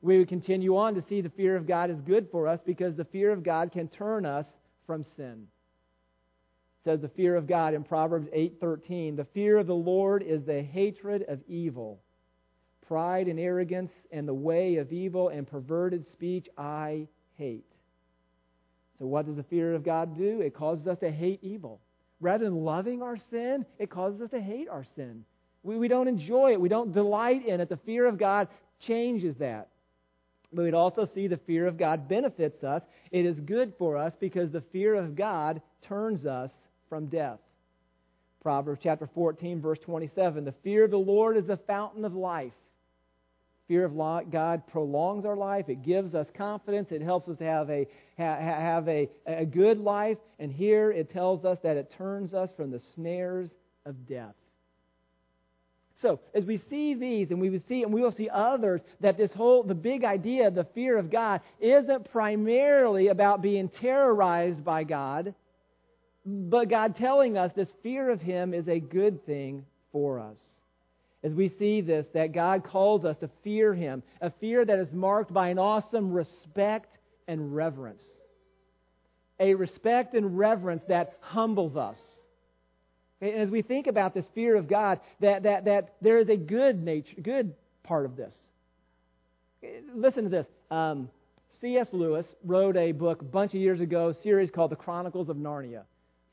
We 0.00 0.18
would 0.18 0.28
continue 0.28 0.76
on 0.76 0.94
to 0.94 1.02
see 1.02 1.20
the 1.20 1.30
fear 1.30 1.54
of 1.54 1.66
God 1.66 1.90
is 1.90 2.00
good 2.00 2.28
for 2.32 2.48
us 2.48 2.60
because 2.64 2.96
the 2.96 3.04
fear 3.04 3.30
of 3.30 3.44
God 3.44 3.72
can 3.72 3.88
turn 3.88 4.26
us 4.26 4.46
from 4.86 5.04
sin. 5.16 5.46
Says 6.84 7.00
the 7.00 7.08
fear 7.08 7.34
of 7.34 7.46
God 7.46 7.72
in 7.72 7.82
Proverbs 7.82 8.28
8:13, 8.32 9.16
"The 9.16 9.24
fear 9.24 9.56
of 9.56 9.66
the 9.66 9.74
Lord 9.74 10.22
is 10.22 10.44
the 10.44 10.62
hatred 10.62 11.22
of 11.22 11.42
evil." 11.48 12.00
Pride 12.82 13.28
and 13.28 13.40
arrogance 13.40 13.90
and 14.10 14.28
the 14.28 14.34
way 14.34 14.76
of 14.76 14.92
evil 14.92 15.28
and 15.28 15.46
perverted 15.46 16.04
speech 16.04 16.48
I 16.58 17.08
hate. 17.36 17.64
So, 18.98 19.06
what 19.06 19.24
does 19.24 19.36
the 19.36 19.42
fear 19.44 19.74
of 19.74 19.82
God 19.82 20.14
do? 20.16 20.42
It 20.42 20.52
causes 20.52 20.86
us 20.86 20.98
to 20.98 21.10
hate 21.10 21.42
evil. 21.42 21.80
Rather 22.20 22.44
than 22.44 22.64
loving 22.64 23.02
our 23.02 23.16
sin, 23.16 23.64
it 23.78 23.88
causes 23.88 24.20
us 24.20 24.30
to 24.30 24.40
hate 24.40 24.68
our 24.68 24.84
sin. 24.84 25.24
We, 25.62 25.78
we 25.78 25.88
don't 25.88 26.08
enjoy 26.08 26.52
it, 26.52 26.60
we 26.60 26.68
don't 26.68 26.92
delight 26.92 27.46
in 27.46 27.60
it. 27.60 27.70
The 27.70 27.78
fear 27.78 28.06
of 28.06 28.18
God 28.18 28.48
changes 28.80 29.36
that. 29.36 29.70
But 30.52 30.64
we'd 30.64 30.74
also 30.74 31.06
see 31.06 31.26
the 31.26 31.38
fear 31.38 31.66
of 31.66 31.78
God 31.78 32.08
benefits 32.08 32.62
us. 32.62 32.82
It 33.10 33.24
is 33.24 33.40
good 33.40 33.72
for 33.78 33.96
us 33.96 34.14
because 34.20 34.52
the 34.52 34.60
fear 34.60 34.94
of 34.94 35.16
God 35.16 35.62
turns 35.82 36.26
us 36.26 36.52
from 36.88 37.06
death. 37.06 37.38
Proverbs 38.42 38.80
chapter 38.82 39.08
14, 39.14 39.60
verse 39.60 39.78
27 39.80 40.44
The 40.44 40.54
fear 40.62 40.84
of 40.84 40.90
the 40.90 40.98
Lord 40.98 41.36
is 41.36 41.46
the 41.46 41.56
fountain 41.66 42.04
of 42.04 42.14
life. 42.14 42.52
Fear 43.68 43.86
of 43.86 44.30
God 44.30 44.66
prolongs 44.66 45.24
our 45.24 45.36
life. 45.36 45.70
It 45.70 45.82
gives 45.82 46.14
us 46.14 46.26
confidence. 46.36 46.92
It 46.92 47.00
helps 47.00 47.28
us 47.28 47.38
to 47.38 47.44
have 47.44 47.70
a, 47.70 47.88
have 48.18 48.86
a, 48.86 49.08
a 49.26 49.46
good 49.46 49.78
life. 49.78 50.18
And 50.38 50.52
here 50.52 50.92
it 50.92 51.10
tells 51.10 51.46
us 51.46 51.56
that 51.62 51.78
it 51.78 51.94
turns 51.96 52.34
us 52.34 52.50
from 52.54 52.70
the 52.70 52.80
snares 52.94 53.48
of 53.86 54.06
death. 54.06 54.34
So, 56.02 56.20
as 56.34 56.44
we 56.44 56.58
see 56.68 56.94
these, 56.94 57.30
and 57.30 57.40
we 57.40 57.48
will 57.48 57.62
see, 57.66 57.82
and 57.82 57.94
we 57.94 58.02
will 58.02 58.12
see 58.12 58.28
others, 58.28 58.82
that 59.00 59.16
this 59.16 59.32
whole, 59.32 59.62
the 59.62 59.74
big 59.74 60.04
idea, 60.04 60.50
the 60.50 60.66
fear 60.74 60.98
of 60.98 61.10
God, 61.10 61.40
isn't 61.60 62.10
primarily 62.10 63.08
about 63.08 63.40
being 63.40 63.68
terrorized 63.68 64.64
by 64.64 64.84
God, 64.84 65.34
but 66.24 66.68
God 66.68 66.96
telling 66.96 67.36
us 67.36 67.52
this 67.54 67.72
fear 67.82 68.10
of 68.10 68.20
Him 68.20 68.54
is 68.54 68.68
a 68.68 68.80
good 68.80 69.24
thing 69.26 69.64
for 69.92 70.20
us 70.20 70.38
as 71.24 71.32
we 71.32 71.48
see 71.48 71.80
this, 71.80 72.06
that 72.12 72.32
God 72.32 72.62
calls 72.62 73.06
us 73.06 73.16
to 73.16 73.30
fear 73.42 73.74
Him, 73.74 74.02
a 74.20 74.30
fear 74.30 74.62
that 74.64 74.78
is 74.78 74.92
marked 74.92 75.32
by 75.32 75.48
an 75.48 75.58
awesome 75.58 76.12
respect 76.12 76.98
and 77.26 77.56
reverence. 77.56 78.04
A 79.40 79.54
respect 79.54 80.14
and 80.14 80.38
reverence 80.38 80.82
that 80.88 81.16
humbles 81.20 81.76
us. 81.78 81.96
And 83.22 83.34
as 83.36 83.48
we 83.48 83.62
think 83.62 83.86
about 83.86 84.12
this 84.12 84.26
fear 84.34 84.54
of 84.54 84.68
God, 84.68 85.00
that, 85.20 85.44
that, 85.44 85.64
that 85.64 85.94
there 86.02 86.18
is 86.18 86.28
a 86.28 86.36
good 86.36 86.84
nature, 86.84 87.16
good 87.22 87.54
part 87.82 88.04
of 88.04 88.16
this. 88.16 88.36
Listen 89.94 90.24
to 90.24 90.30
this. 90.30 90.46
Um, 90.70 91.08
C.S. 91.62 91.88
Lewis 91.92 92.26
wrote 92.44 92.76
a 92.76 92.92
book 92.92 93.22
a 93.22 93.24
bunch 93.24 93.54
of 93.54 93.60
years 93.60 93.80
ago, 93.80 94.10
a 94.10 94.14
series 94.14 94.50
called 94.50 94.70
The 94.70 94.76
Chronicles 94.76 95.30
of 95.30 95.38
Narnia. 95.38 95.84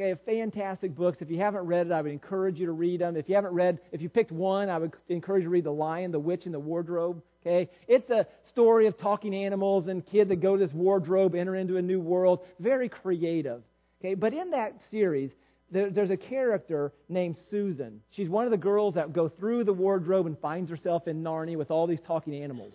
Okay, 0.01 0.19
fantastic 0.25 0.95
books. 0.95 1.19
If 1.21 1.29
you 1.29 1.37
haven't 1.37 1.61
read 1.67 1.85
it, 1.85 1.91
I 1.91 2.01
would 2.01 2.11
encourage 2.11 2.59
you 2.59 2.65
to 2.65 2.71
read 2.71 3.01
them. 3.01 3.15
If 3.15 3.29
you 3.29 3.35
haven't 3.35 3.53
read, 3.53 3.79
if 3.91 4.01
you 4.01 4.09
picked 4.09 4.31
one, 4.31 4.67
I 4.67 4.79
would 4.79 4.93
encourage 5.09 5.43
you 5.43 5.45
to 5.45 5.51
read 5.51 5.63
The 5.63 5.71
Lion, 5.71 6.11
the 6.11 6.17
Witch, 6.17 6.45
and 6.45 6.53
the 6.53 6.59
Wardrobe. 6.59 7.21
Okay, 7.45 7.69
it's 7.87 8.09
a 8.09 8.25
story 8.49 8.87
of 8.87 8.97
talking 8.97 9.35
animals 9.35 9.87
and 9.87 10.03
kids 10.03 10.29
that 10.29 10.37
go 10.37 10.57
to 10.57 10.65
this 10.65 10.73
wardrobe, 10.73 11.35
enter 11.35 11.55
into 11.55 11.77
a 11.77 11.81
new 11.83 11.99
world. 11.99 12.39
Very 12.59 12.89
creative. 12.89 13.61
Okay, 13.99 14.15
but 14.15 14.33
in 14.33 14.49
that 14.51 14.73
series, 14.89 15.29
there, 15.69 15.91
there's 15.91 16.09
a 16.09 16.17
character 16.17 16.93
named 17.07 17.37
Susan. 17.51 18.01
She's 18.09 18.29
one 18.29 18.45
of 18.45 18.51
the 18.51 18.57
girls 18.57 18.95
that 18.95 19.13
go 19.13 19.29
through 19.29 19.65
the 19.65 19.73
wardrobe 19.73 20.25
and 20.25 20.37
finds 20.39 20.71
herself 20.71 21.07
in 21.07 21.23
Narnia 21.23 21.57
with 21.57 21.69
all 21.69 21.85
these 21.85 22.01
talking 22.01 22.33
animals. 22.33 22.73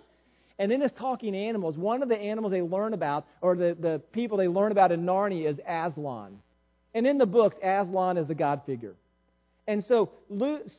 And 0.60 0.70
in 0.70 0.78
this 0.78 0.92
talking 0.96 1.34
animals, 1.34 1.76
one 1.76 2.04
of 2.04 2.08
the 2.08 2.18
animals 2.18 2.52
they 2.52 2.62
learn 2.62 2.94
about, 2.94 3.26
or 3.40 3.56
the, 3.56 3.76
the 3.78 4.00
people 4.12 4.38
they 4.38 4.48
learn 4.48 4.70
about 4.70 4.92
in 4.92 5.04
Narnia, 5.04 5.50
is 5.50 5.58
Aslan. 5.66 6.38
And 6.96 7.06
in 7.06 7.18
the 7.18 7.26
books, 7.26 7.56
Aslan 7.62 8.16
is 8.16 8.26
the 8.26 8.34
God 8.34 8.62
figure. 8.64 8.94
And 9.68 9.84
so 9.84 10.12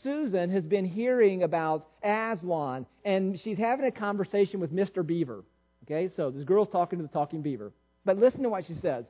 Susan 0.01 0.49
has 0.49 0.63
been 0.63 0.83
hearing 0.83 1.43
about 1.43 1.87
Aslan, 2.03 2.87
and 3.05 3.39
she's 3.39 3.59
having 3.59 3.85
a 3.85 3.91
conversation 3.91 4.59
with 4.59 4.73
Mr. 4.73 5.05
Beaver. 5.05 5.43
Okay, 5.83 6.09
so 6.15 6.31
this 6.31 6.43
girl's 6.43 6.69
talking 6.69 6.97
to 6.97 7.03
the 7.03 7.09
talking 7.09 7.43
beaver. 7.43 7.71
But 8.03 8.17
listen 8.17 8.41
to 8.41 8.49
what 8.49 8.65
she 8.65 8.73
says. 8.81 9.05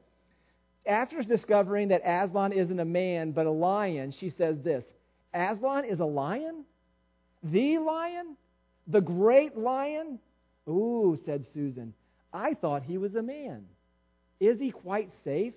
After 0.86 1.24
discovering 1.24 1.88
that 1.88 2.02
Aslan 2.06 2.52
isn't 2.52 2.78
a 2.78 2.86
man 2.86 3.32
but 3.32 3.46
a 3.46 3.52
lion, 3.52 4.14
she 4.20 4.30
says 4.32 4.58
this 4.62 4.84
Aslan 5.34 5.86
is 5.86 6.02
a 6.02 6.06
lion? 6.06 6.66
The 7.42 7.78
lion? 7.78 8.36
The 8.88 9.02
great 9.02 9.58
lion? 9.58 10.20
Ooh, 10.68 11.18
said 11.24 11.46
Susan. 11.54 11.94
I 12.34 12.54
thought 12.54 12.84
he 12.84 12.98
was 12.98 13.16
a 13.16 13.22
man. 13.22 13.64
Is 14.42 14.60
he 14.60 14.72
quite 14.72 15.10
safe? 15.24 15.54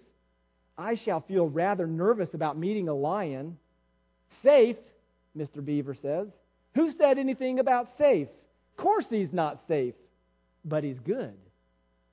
I 0.80 0.94
shall 0.94 1.20
feel 1.20 1.46
rather 1.46 1.87
nervous 1.87 2.32
about 2.32 2.56
meeting 2.56 2.88
a 2.88 2.94
lion. 2.94 3.58
Safe, 4.42 4.76
Mr. 5.37 5.62
Beaver 5.62 5.94
says. 5.94 6.28
Who 6.75 6.90
said 6.92 7.18
anything 7.18 7.58
about 7.58 7.87
safe? 7.99 8.28
Of 8.28 8.82
course 8.82 9.04
he's 9.10 9.32
not 9.32 9.60
safe, 9.68 9.94
but 10.64 10.82
he's 10.82 10.99
good. 10.99 11.34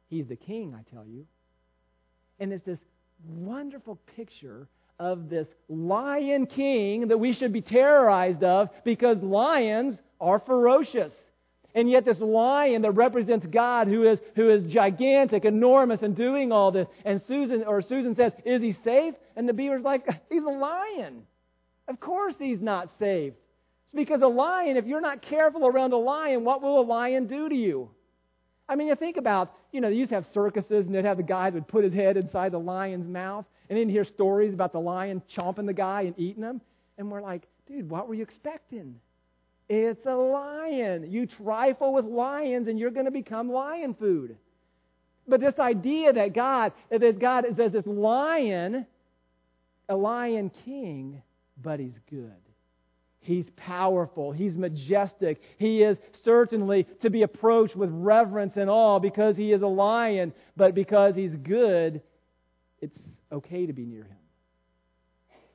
He's 0.10 0.28
the 0.28 0.36
king, 0.36 0.76
I 0.78 0.84
tell 0.94 1.06
you. 1.06 1.26
And 2.40 2.52
it's 2.52 2.66
this 2.66 2.80
wonderful 3.26 4.00
picture 4.16 4.68
of 5.00 5.30
this 5.30 5.48
lion 5.70 6.46
king 6.46 7.08
that 7.08 7.18
we 7.18 7.34
should 7.34 7.54
be 7.54 7.62
terrorized 7.62 8.44
of 8.44 8.70
because 8.84 9.22
lions 9.22 10.02
are 10.20 10.40
ferocious. 10.40 11.14
And 11.78 11.88
yet, 11.88 12.06
this 12.06 12.20
lion 12.20 12.82
that 12.82 12.92
represents 12.94 13.46
God, 13.46 13.88
who 13.88 14.10
is, 14.10 14.18
who 14.36 14.50
is 14.50 14.64
gigantic, 14.64 15.46
enormous, 15.46 16.02
and 16.02 16.16
doing 16.16 16.52
all 16.52 16.72
this. 16.72 16.88
And 17.06 17.22
Susan, 17.28 17.64
or 17.66 17.84
Susan 17.84 18.16
says, 18.16 18.32
Is 18.46 18.64
he 18.64 18.76
safe? 18.84 19.14
And 19.36 19.48
the 19.48 19.54
beaver's 19.54 19.84
like, 19.84 20.04
He's 20.32 20.42
a 20.42 20.50
lion. 20.50 21.22
Of 21.88 22.00
course 22.00 22.34
he's 22.40 22.60
not 22.60 22.90
safe. 22.98 23.34
It's 23.86 23.94
because 23.94 24.24
a 24.24 24.28
lion, 24.28 24.76
if 24.76 24.88
you're 24.88 25.02
not 25.02 25.22
careful 25.22 25.68
around 25.68 25.94
a 25.94 25.98
lion, 25.98 26.44
what 26.44 26.64
will 26.64 26.82
a 26.82 26.82
lion 26.82 27.28
do 27.28 27.48
to 27.48 27.56
you? 27.56 27.92
I 28.68 28.76
mean, 28.76 28.88
you 28.88 28.96
think 28.96 29.18
about, 29.18 29.54
you 29.72 29.80
know, 29.80 29.90
they 29.90 29.96
used 29.96 30.10
to 30.10 30.16
have 30.16 30.26
circuses 30.34 30.88
and 30.88 30.96
they'd 30.96 31.06
have 31.06 31.18
the 31.18 31.24
guy 31.24 31.52
that 31.52 31.54
would 31.54 31.68
put 31.68 31.84
his 31.84 31.94
head 31.94 32.18
inside 32.18 32.54
the 32.54 32.60
lion's 32.60 33.08
mouth 33.08 33.46
and 33.70 33.78
then 33.78 33.88
hear 33.88 34.04
stories 34.04 34.54
about 34.54 34.74
the 34.74 34.80
lion 34.80 35.22
chomping 35.34 35.68
the 35.68 35.74
guy 35.74 36.02
and 36.02 36.18
eating 36.18 36.42
him. 36.42 36.60
And 36.98 37.12
we're 37.12 37.22
like, 37.22 37.44
dude, 37.68 37.88
what 37.88 38.08
were 38.08 38.16
you 38.16 38.24
expecting? 38.24 39.00
It's 39.70 40.06
a 40.06 40.16
lion. 40.16 41.12
You 41.12 41.26
trifle 41.26 41.94
with 41.94 42.06
lions 42.06 42.68
and 42.68 42.80
you're 42.80 42.92
going 42.92 43.06
to 43.06 43.12
become 43.12 43.52
lion 43.52 43.94
food. 43.94 44.38
But 45.28 45.42
this 45.42 45.60
idea 45.60 46.14
that 46.14 46.34
God, 46.34 46.72
that 46.90 47.20
God 47.20 47.46
is 47.46 47.60
as 47.60 47.74
this 47.74 47.86
lion, 47.86 48.86
a 49.90 49.96
lion 49.96 50.52
king, 50.64 51.22
but 51.62 51.80
he's 51.80 52.00
good. 52.10 52.32
He's 53.20 53.50
powerful. 53.58 54.32
He's 54.32 54.56
majestic. 54.56 55.42
He 55.58 55.84
is 55.84 55.98
certainly 56.24 56.86
to 57.02 57.10
be 57.10 57.24
approached 57.24 57.76
with 57.76 57.90
reverence 57.92 58.56
and 58.56 58.70
awe 58.70 59.00
because 59.00 59.36
he 59.36 59.52
is 59.52 59.62
a 59.62 59.68
lion, 59.68 60.32
but 60.56 60.74
because 60.74 61.14
he's 61.14 61.36
good, 61.36 62.02
it's 62.80 62.98
okay 63.30 63.66
to 63.66 63.74
be 63.74 63.86
near 63.86 64.04
him. 64.04 64.18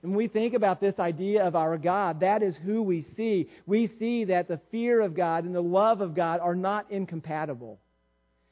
When 0.03 0.15
we 0.15 0.27
think 0.27 0.55
about 0.55 0.81
this 0.81 0.99
idea 0.99 1.47
of 1.47 1.55
our 1.55 1.79
God, 1.79 2.21
that 2.21 2.43
is 2.43 2.57
who 2.57 2.83
we 2.83 3.07
see. 3.17 3.49
We 3.67 3.87
see 3.87 4.25
that 4.25 4.49
the 4.49 4.61
fear 4.73 5.01
of 5.01 5.15
God 5.15 5.45
and 5.45 5.55
the 5.55 5.63
love 5.63 6.01
of 6.01 6.15
God 6.15 6.41
are 6.41 6.57
not 6.57 6.91
incompatible. 6.91 7.79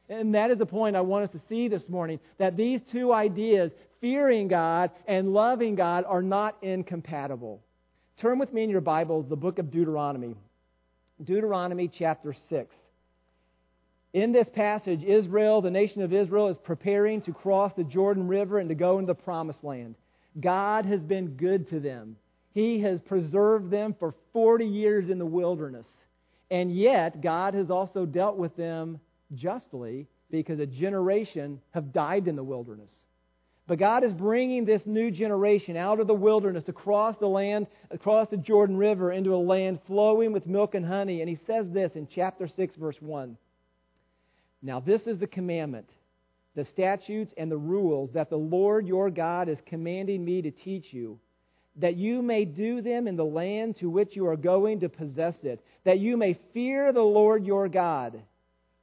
And 0.09 0.35
that 0.35 0.53
is 0.53 0.59
the 0.59 0.67
point 0.67 0.95
I 0.95 1.01
want 1.01 1.25
us 1.25 1.31
to 1.33 1.47
see 1.49 1.67
this 1.67 1.89
morning 1.89 2.21
that 2.39 2.57
these 2.57 2.81
two 2.93 3.13
ideas, 3.13 3.73
fearing 4.01 4.47
God 4.47 4.93
and 5.09 5.33
loving 5.33 5.75
God, 5.75 6.05
are 6.07 6.23
not 6.23 6.57
incompatible. 6.63 7.61
Turn 8.21 8.39
with 8.39 8.53
me 8.53 8.63
in 8.63 8.71
your 8.71 8.81
Bibles, 8.81 9.29
the 9.29 9.37
book 9.37 9.59
of 9.59 9.73
Deuteronomy. 9.73 10.37
Deuteronomy 11.25 11.89
chapter 11.89 12.33
6. 12.49 12.77
In 14.13 14.31
this 14.31 14.49
passage, 14.49 15.03
Israel, 15.03 15.63
the 15.63 15.71
nation 15.71 16.03
of 16.03 16.13
Israel, 16.13 16.49
is 16.49 16.57
preparing 16.59 17.23
to 17.23 17.33
cross 17.33 17.73
the 17.77 17.85
Jordan 17.85 18.29
River 18.29 18.59
and 18.59 18.69
to 18.69 18.75
go 18.75 18.99
into 18.99 19.13
the 19.13 19.15
promised 19.15 19.65
land. 19.65 19.97
God 20.39 20.87
has 20.87 21.01
been 21.01 21.31
good 21.37 21.69
to 21.71 21.81
them. 21.81 22.17
He 22.53 22.81
has 22.81 23.01
preserved 23.01 23.71
them 23.71 23.95
for 23.99 24.15
40 24.33 24.65
years 24.65 25.09
in 25.09 25.19
the 25.19 25.27
wilderness. 25.27 25.87
And 26.51 26.75
yet, 26.75 27.21
God 27.21 27.55
has 27.55 27.71
also 27.71 28.07
dealt 28.07 28.37
with 28.37 28.57
them 28.57 29.01
justly 29.35 30.07
because 30.31 30.59
a 30.59 30.67
generation 30.67 31.61
have 31.73 31.93
died 31.93 32.29
in 32.29 32.37
the 32.37 32.45
wilderness. 32.45 32.91
But 33.67 33.79
God 33.79 34.03
is 34.03 34.13
bringing 34.13 34.65
this 34.65 34.83
new 34.85 35.13
generation 35.13 35.77
out 35.77 36.01
of 36.01 36.09
the 36.09 36.15
wilderness 36.15 36.69
across 36.69 37.17
the 37.19 37.29
land, 37.29 37.69
across 37.93 38.29
the 38.29 38.37
Jordan 38.37 38.77
River, 38.77 39.13
into 39.13 39.33
a 39.33 39.37
land 39.37 39.79
flowing 39.87 40.33
with 40.33 40.47
milk 40.47 40.75
and 40.75 40.85
honey. 40.85 41.21
And 41.21 41.29
He 41.29 41.39
says 41.47 41.67
this 41.71 41.93
in 41.95 42.09
chapter 42.13 42.49
6, 42.49 42.77
verse 42.77 42.97
1. 43.01 43.37
Now, 44.63 44.81
this 44.81 45.07
is 45.07 45.19
the 45.19 45.27
commandment 45.29 45.89
the 46.61 46.67
statutes 46.67 47.33
and 47.39 47.51
the 47.51 47.57
rules 47.57 48.13
that 48.13 48.29
the 48.29 48.37
Lord 48.37 48.87
your 48.87 49.09
God 49.09 49.49
is 49.49 49.57
commanding 49.65 50.23
me 50.23 50.43
to 50.43 50.51
teach 50.51 50.93
you, 50.93 51.19
that 51.77 51.97
you 51.97 52.21
may 52.21 52.45
do 52.45 52.83
them 52.83 53.09
in 53.09 53.17
the 53.17 53.25
land 53.25 53.77
to 53.77 53.89
which 53.89 54.15
you 54.15 54.27
are 54.27 54.37
going 54.37 54.81
to 54.81 54.91
possess 54.91 55.37
it, 55.43 55.65
that 55.85 56.01
you 56.01 56.19
may 56.19 56.39
fear 56.53 56.93
the 56.93 57.01
Lord 57.01 57.47
your 57.47 57.67
God, 57.67 58.21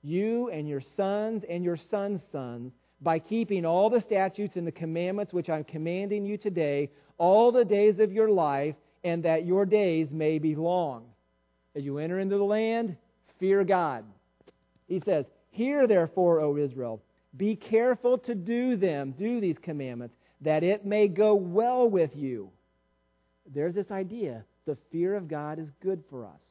you 0.01 0.49
and 0.49 0.67
your 0.67 0.81
sons 0.81 1.43
and 1.47 1.63
your 1.63 1.77
sons' 1.77 2.21
sons, 2.31 2.73
by 2.99 3.19
keeping 3.19 3.63
all 3.63 3.91
the 3.91 4.01
statutes 4.01 4.55
and 4.55 4.65
the 4.65 4.71
commandments 4.71 5.31
which 5.31 5.47
I'm 5.47 5.63
commanding 5.63 6.25
you 6.25 6.35
today, 6.35 6.89
all 7.19 7.51
the 7.51 7.63
days 7.63 7.99
of 7.99 8.11
your 8.11 8.31
life, 8.31 8.73
and 9.03 9.21
that 9.23 9.45
your 9.45 9.67
days 9.67 10.07
may 10.09 10.39
be 10.39 10.55
long. 10.55 11.05
As 11.75 11.83
you 11.83 11.99
enter 11.99 12.19
into 12.19 12.39
the 12.39 12.43
land, 12.43 12.97
fear 13.39 13.63
God. 13.63 14.03
He 14.87 14.99
says, 15.05 15.25
Hear 15.51 15.85
therefore, 15.85 16.39
O 16.39 16.57
Israel 16.57 17.03
be 17.35 17.55
careful 17.55 18.17
to 18.19 18.35
do 18.35 18.77
them, 18.77 19.13
do 19.17 19.41
these 19.41 19.57
commandments, 19.57 20.15
that 20.41 20.63
it 20.63 20.85
may 20.85 21.07
go 21.07 21.35
well 21.35 21.89
with 21.89 22.15
you. 22.15 22.51
There's 23.53 23.73
this 23.73 23.91
idea 23.91 24.43
the 24.65 24.77
fear 24.91 25.15
of 25.15 25.27
God 25.27 25.59
is 25.59 25.69
good 25.81 26.03
for 26.09 26.25
us, 26.25 26.41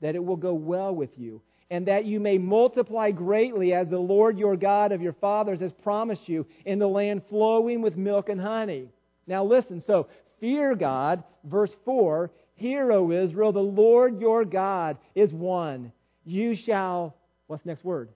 that 0.00 0.14
it 0.14 0.24
will 0.24 0.36
go 0.36 0.54
well 0.54 0.94
with 0.94 1.10
you, 1.18 1.42
and 1.70 1.86
that 1.86 2.04
you 2.04 2.18
may 2.20 2.38
multiply 2.38 3.10
greatly 3.10 3.72
as 3.72 3.88
the 3.88 3.98
Lord 3.98 4.38
your 4.38 4.56
God 4.56 4.92
of 4.92 5.02
your 5.02 5.12
fathers 5.14 5.60
has 5.60 5.72
promised 5.72 6.28
you 6.28 6.46
in 6.64 6.78
the 6.78 6.88
land 6.88 7.22
flowing 7.28 7.82
with 7.82 7.96
milk 7.96 8.28
and 8.28 8.40
honey. 8.40 8.88
Now 9.26 9.44
listen, 9.44 9.82
so 9.86 10.08
fear 10.40 10.74
God, 10.74 11.22
verse 11.44 11.74
4 11.84 12.30
Hear, 12.56 12.92
O 12.92 13.10
Israel, 13.10 13.52
the 13.52 13.58
Lord 13.58 14.20
your 14.20 14.44
God 14.44 14.96
is 15.16 15.32
one. 15.32 15.90
You 16.24 16.54
shall, 16.54 17.16
what's 17.48 17.64
the 17.64 17.70
next 17.70 17.84
word? 17.84 18.10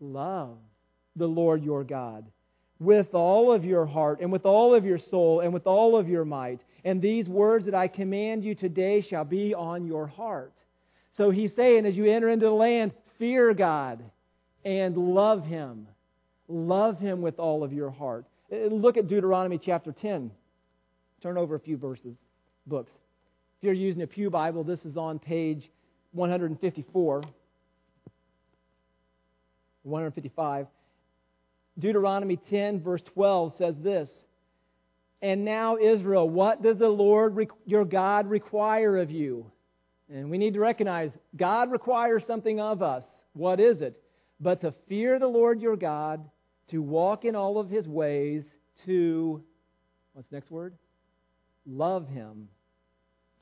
Love 0.00 0.58
the 1.18 1.28
Lord 1.28 1.62
your 1.62 1.84
God 1.84 2.24
with 2.80 3.14
all 3.14 3.52
of 3.52 3.64
your 3.64 3.86
heart 3.86 4.20
and 4.20 4.30
with 4.30 4.46
all 4.46 4.74
of 4.74 4.84
your 4.84 4.98
soul 4.98 5.40
and 5.40 5.52
with 5.52 5.66
all 5.66 5.96
of 5.96 6.08
your 6.08 6.24
might. 6.24 6.60
And 6.84 7.02
these 7.02 7.28
words 7.28 7.64
that 7.64 7.74
I 7.74 7.88
command 7.88 8.44
you 8.44 8.54
today 8.54 9.00
shall 9.00 9.24
be 9.24 9.54
on 9.54 9.86
your 9.86 10.06
heart. 10.06 10.52
So 11.16 11.30
he's 11.30 11.54
saying, 11.56 11.86
as 11.86 11.96
you 11.96 12.06
enter 12.06 12.28
into 12.28 12.46
the 12.46 12.52
land, 12.52 12.92
fear 13.18 13.52
God 13.52 14.02
and 14.64 14.96
love 14.96 15.44
him. 15.44 15.88
Love 16.46 16.98
him 16.98 17.20
with 17.20 17.38
all 17.38 17.64
of 17.64 17.72
your 17.72 17.90
heart. 17.90 18.24
Uh, 18.50 18.56
look 18.66 18.96
at 18.96 19.08
Deuteronomy 19.08 19.58
chapter 19.58 19.92
10. 19.92 20.30
Turn 21.22 21.36
over 21.36 21.56
a 21.56 21.60
few 21.60 21.76
verses, 21.76 22.16
books. 22.66 22.92
If 23.58 23.64
you're 23.64 23.72
using 23.74 24.02
a 24.02 24.06
Pew 24.06 24.30
Bible, 24.30 24.62
this 24.62 24.84
is 24.84 24.96
on 24.96 25.18
page 25.18 25.68
154. 26.12 27.22
155. 29.82 30.66
Deuteronomy 31.78 32.36
10, 32.36 32.80
verse 32.80 33.02
12 33.14 33.56
says 33.56 33.74
this 33.80 34.10
And 35.22 35.44
now, 35.44 35.76
Israel, 35.76 36.28
what 36.28 36.62
does 36.62 36.78
the 36.78 36.88
Lord 36.88 37.48
your 37.64 37.84
God 37.84 38.28
require 38.28 38.96
of 38.96 39.10
you? 39.10 39.50
And 40.10 40.30
we 40.30 40.38
need 40.38 40.54
to 40.54 40.60
recognize 40.60 41.10
God 41.36 41.70
requires 41.70 42.24
something 42.26 42.60
of 42.60 42.82
us. 42.82 43.04
What 43.34 43.60
is 43.60 43.82
it? 43.82 44.02
But 44.40 44.60
to 44.62 44.72
fear 44.88 45.18
the 45.18 45.26
Lord 45.26 45.60
your 45.60 45.76
God, 45.76 46.24
to 46.68 46.80
walk 46.80 47.24
in 47.24 47.36
all 47.36 47.58
of 47.58 47.68
his 47.68 47.86
ways, 47.86 48.44
to, 48.86 49.42
what's 50.12 50.28
the 50.30 50.36
next 50.36 50.50
word? 50.50 50.74
Love 51.66 52.08
him. 52.08 52.48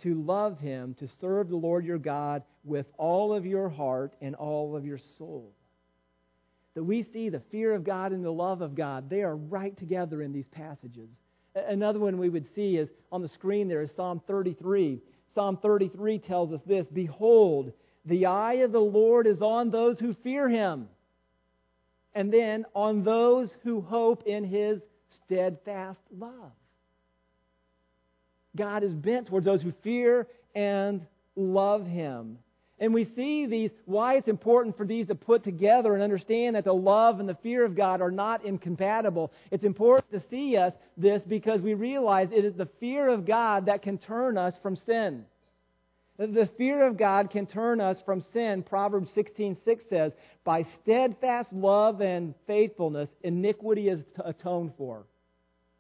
To 0.03 0.14
love 0.14 0.59
him, 0.59 0.94
to 0.99 1.09
serve 1.20 1.49
the 1.49 1.57
Lord 1.57 1.85
your 1.85 1.99
God 1.99 2.42
with 2.64 2.87
all 2.99 3.33
of 3.33 3.46
your 3.46 3.68
heart 3.68 4.14
and 4.20 4.35
all 4.35 4.77
of 4.77 4.85
your 4.85 4.99
soul. 4.99 5.56
That 6.77 6.85
we 6.85 7.03
see 7.03 7.31
the 7.31 7.41
fear 7.51 7.73
of 7.73 7.85
God 7.85 8.12
and 8.12 8.23
the 8.23 8.31
love 8.31 8.61
of 8.61 8.75
God, 8.75 9.09
they 9.09 9.23
are 9.23 9.35
right 9.35 9.75
together 9.79 10.21
in 10.21 10.31
these 10.31 10.47
passages. 10.49 11.09
Another 11.55 11.99
one 11.99 12.19
we 12.19 12.29
would 12.29 12.47
see 12.55 12.77
is 12.77 12.91
on 13.11 13.23
the 13.23 13.29
screen 13.29 13.67
there 13.67 13.81
is 13.81 13.91
Psalm 13.97 14.21
33. 14.27 15.01
Psalm 15.35 15.57
33 15.57 16.19
tells 16.19 16.53
us 16.53 16.61
this 16.67 16.87
Behold, 16.89 17.73
the 18.05 18.27
eye 18.27 18.57
of 18.57 18.73
the 18.73 18.79
Lord 18.79 19.27
is 19.27 19.41
on 19.41 19.71
those 19.71 19.99
who 19.99 20.12
fear 20.23 20.51
him, 20.51 20.87
and 22.15 22.31
then 22.31 22.67
on 22.75 23.03
those 23.03 23.57
who 23.65 23.81
hope 23.81 24.25
in 24.27 24.45
his 24.45 24.83
steadfast 25.09 26.01
love. 26.19 26.53
God 28.55 28.83
is 28.83 28.93
bent 28.93 29.29
towards 29.29 29.47
those 29.47 29.62
who 29.62 29.73
fear 29.83 30.29
and 30.55 31.07
love 31.37 31.87
him. 31.87 32.39
And 32.79 32.93
we 32.93 33.05
see 33.05 33.47
these, 33.47 33.71
why 33.87 34.17
it's 34.17 34.29
important 34.29 34.77
for 34.77 34.85
these 34.85 35.07
to 35.07 35.15
put 35.15 35.43
together 35.43 35.95
and 35.95 36.03
understand 36.03 36.57
that 36.57 36.65
the 36.65 36.75
love 36.75 37.21
and 37.21 37.29
the 37.29 37.37
fear 37.37 37.65
of 37.65 37.75
God 37.75 38.03
are 38.03 38.11
not 38.11 38.45
incompatible. 38.45 39.33
It's 39.51 39.65
important 39.65 40.11
to 40.12 40.29
see 40.29 40.59
us 40.59 40.75
this 40.97 41.23
because 41.23 41.62
we 41.62 41.73
realize 41.73 42.29
it 42.33 42.45
is 42.45 42.55
the 42.55 42.69
fear 42.79 43.09
of 43.09 43.25
God 43.25 43.67
that 43.67 43.81
can 43.81 43.97
turn 43.97 44.37
us 44.37 44.55
from 44.62 44.77
sin. 44.77 45.25
The 46.19 46.49
fear 46.59 46.87
of 46.87 46.97
God 46.97 47.31
can 47.31 47.47
turn 47.47 47.81
us 47.81 48.01
from 48.03 48.21
sin. 48.21 48.62
Proverbs 48.62 49.11
16:6 49.12 49.87
says, 49.89 50.12
"By 50.45 50.62
steadfast 50.62 51.53
love 51.53 52.01
and 52.01 52.35
faithfulness, 52.47 53.11
iniquity 53.23 53.89
is 53.89 54.05
atoned 54.19 54.75
for, 54.77 55.07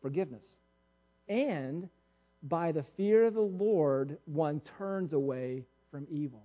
forgiveness. 0.00 0.58
And 1.28 1.88
by 2.42 2.72
the 2.72 2.84
fear 2.96 3.24
of 3.24 3.34
the 3.34 3.40
Lord, 3.40 4.18
one 4.26 4.60
turns 4.78 5.12
away 5.12 5.64
from 5.90 6.06
evil." 6.10 6.42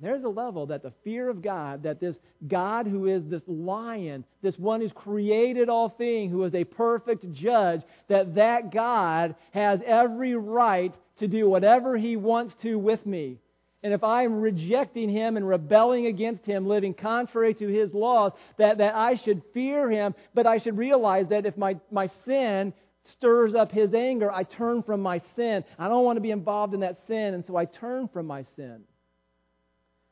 There's 0.00 0.22
a 0.22 0.28
level 0.28 0.66
that 0.66 0.82
the 0.82 0.92
fear 1.02 1.28
of 1.28 1.42
God, 1.42 1.82
that 1.82 2.00
this 2.00 2.16
God 2.46 2.86
who 2.86 3.06
is 3.06 3.24
this 3.26 3.42
lion, 3.48 4.24
this 4.42 4.58
one 4.58 4.80
who's 4.80 4.92
created 4.92 5.68
all 5.68 5.88
things, 5.88 6.30
who 6.30 6.44
is 6.44 6.54
a 6.54 6.64
perfect 6.64 7.32
judge, 7.32 7.82
that 8.08 8.36
that 8.36 8.72
God 8.72 9.34
has 9.52 9.80
every 9.84 10.36
right 10.36 10.94
to 11.18 11.26
do 11.26 11.48
whatever 11.48 11.96
he 11.96 12.16
wants 12.16 12.54
to 12.62 12.78
with 12.78 13.04
me. 13.04 13.38
And 13.82 13.92
if 13.92 14.02
I'm 14.02 14.40
rejecting 14.40 15.08
him 15.08 15.36
and 15.36 15.48
rebelling 15.48 16.06
against 16.06 16.44
him, 16.44 16.66
living 16.66 16.94
contrary 16.94 17.54
to 17.54 17.68
his 17.68 17.94
laws, 17.94 18.32
that, 18.56 18.78
that 18.78 18.94
I 18.94 19.16
should 19.16 19.42
fear 19.54 19.90
him, 19.90 20.14
but 20.34 20.46
I 20.46 20.58
should 20.58 20.76
realize 20.76 21.26
that 21.28 21.46
if 21.46 21.56
my, 21.56 21.76
my 21.90 22.10
sin 22.24 22.72
stirs 23.12 23.54
up 23.54 23.70
his 23.70 23.94
anger, 23.94 24.30
I 24.32 24.42
turn 24.42 24.82
from 24.82 25.00
my 25.00 25.22
sin. 25.36 25.64
I 25.78 25.88
don't 25.88 26.04
want 26.04 26.16
to 26.16 26.20
be 26.20 26.32
involved 26.32 26.74
in 26.74 26.80
that 26.80 26.98
sin, 27.06 27.34
and 27.34 27.44
so 27.44 27.56
I 27.56 27.64
turn 27.66 28.08
from 28.08 28.26
my 28.26 28.44
sin. 28.56 28.82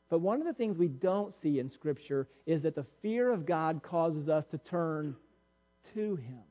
But 0.09 0.19
one 0.19 0.39
of 0.39 0.47
the 0.47 0.53
things 0.53 0.77
we 0.77 0.87
don't 0.87 1.33
see 1.41 1.59
in 1.59 1.69
Scripture 1.69 2.27
is 2.45 2.61
that 2.61 2.75
the 2.75 2.85
fear 3.01 3.31
of 3.31 3.45
God 3.45 3.81
causes 3.83 4.29
us 4.29 4.45
to 4.51 4.57
turn 4.57 5.15
to 5.93 6.15
Him. 6.15 6.43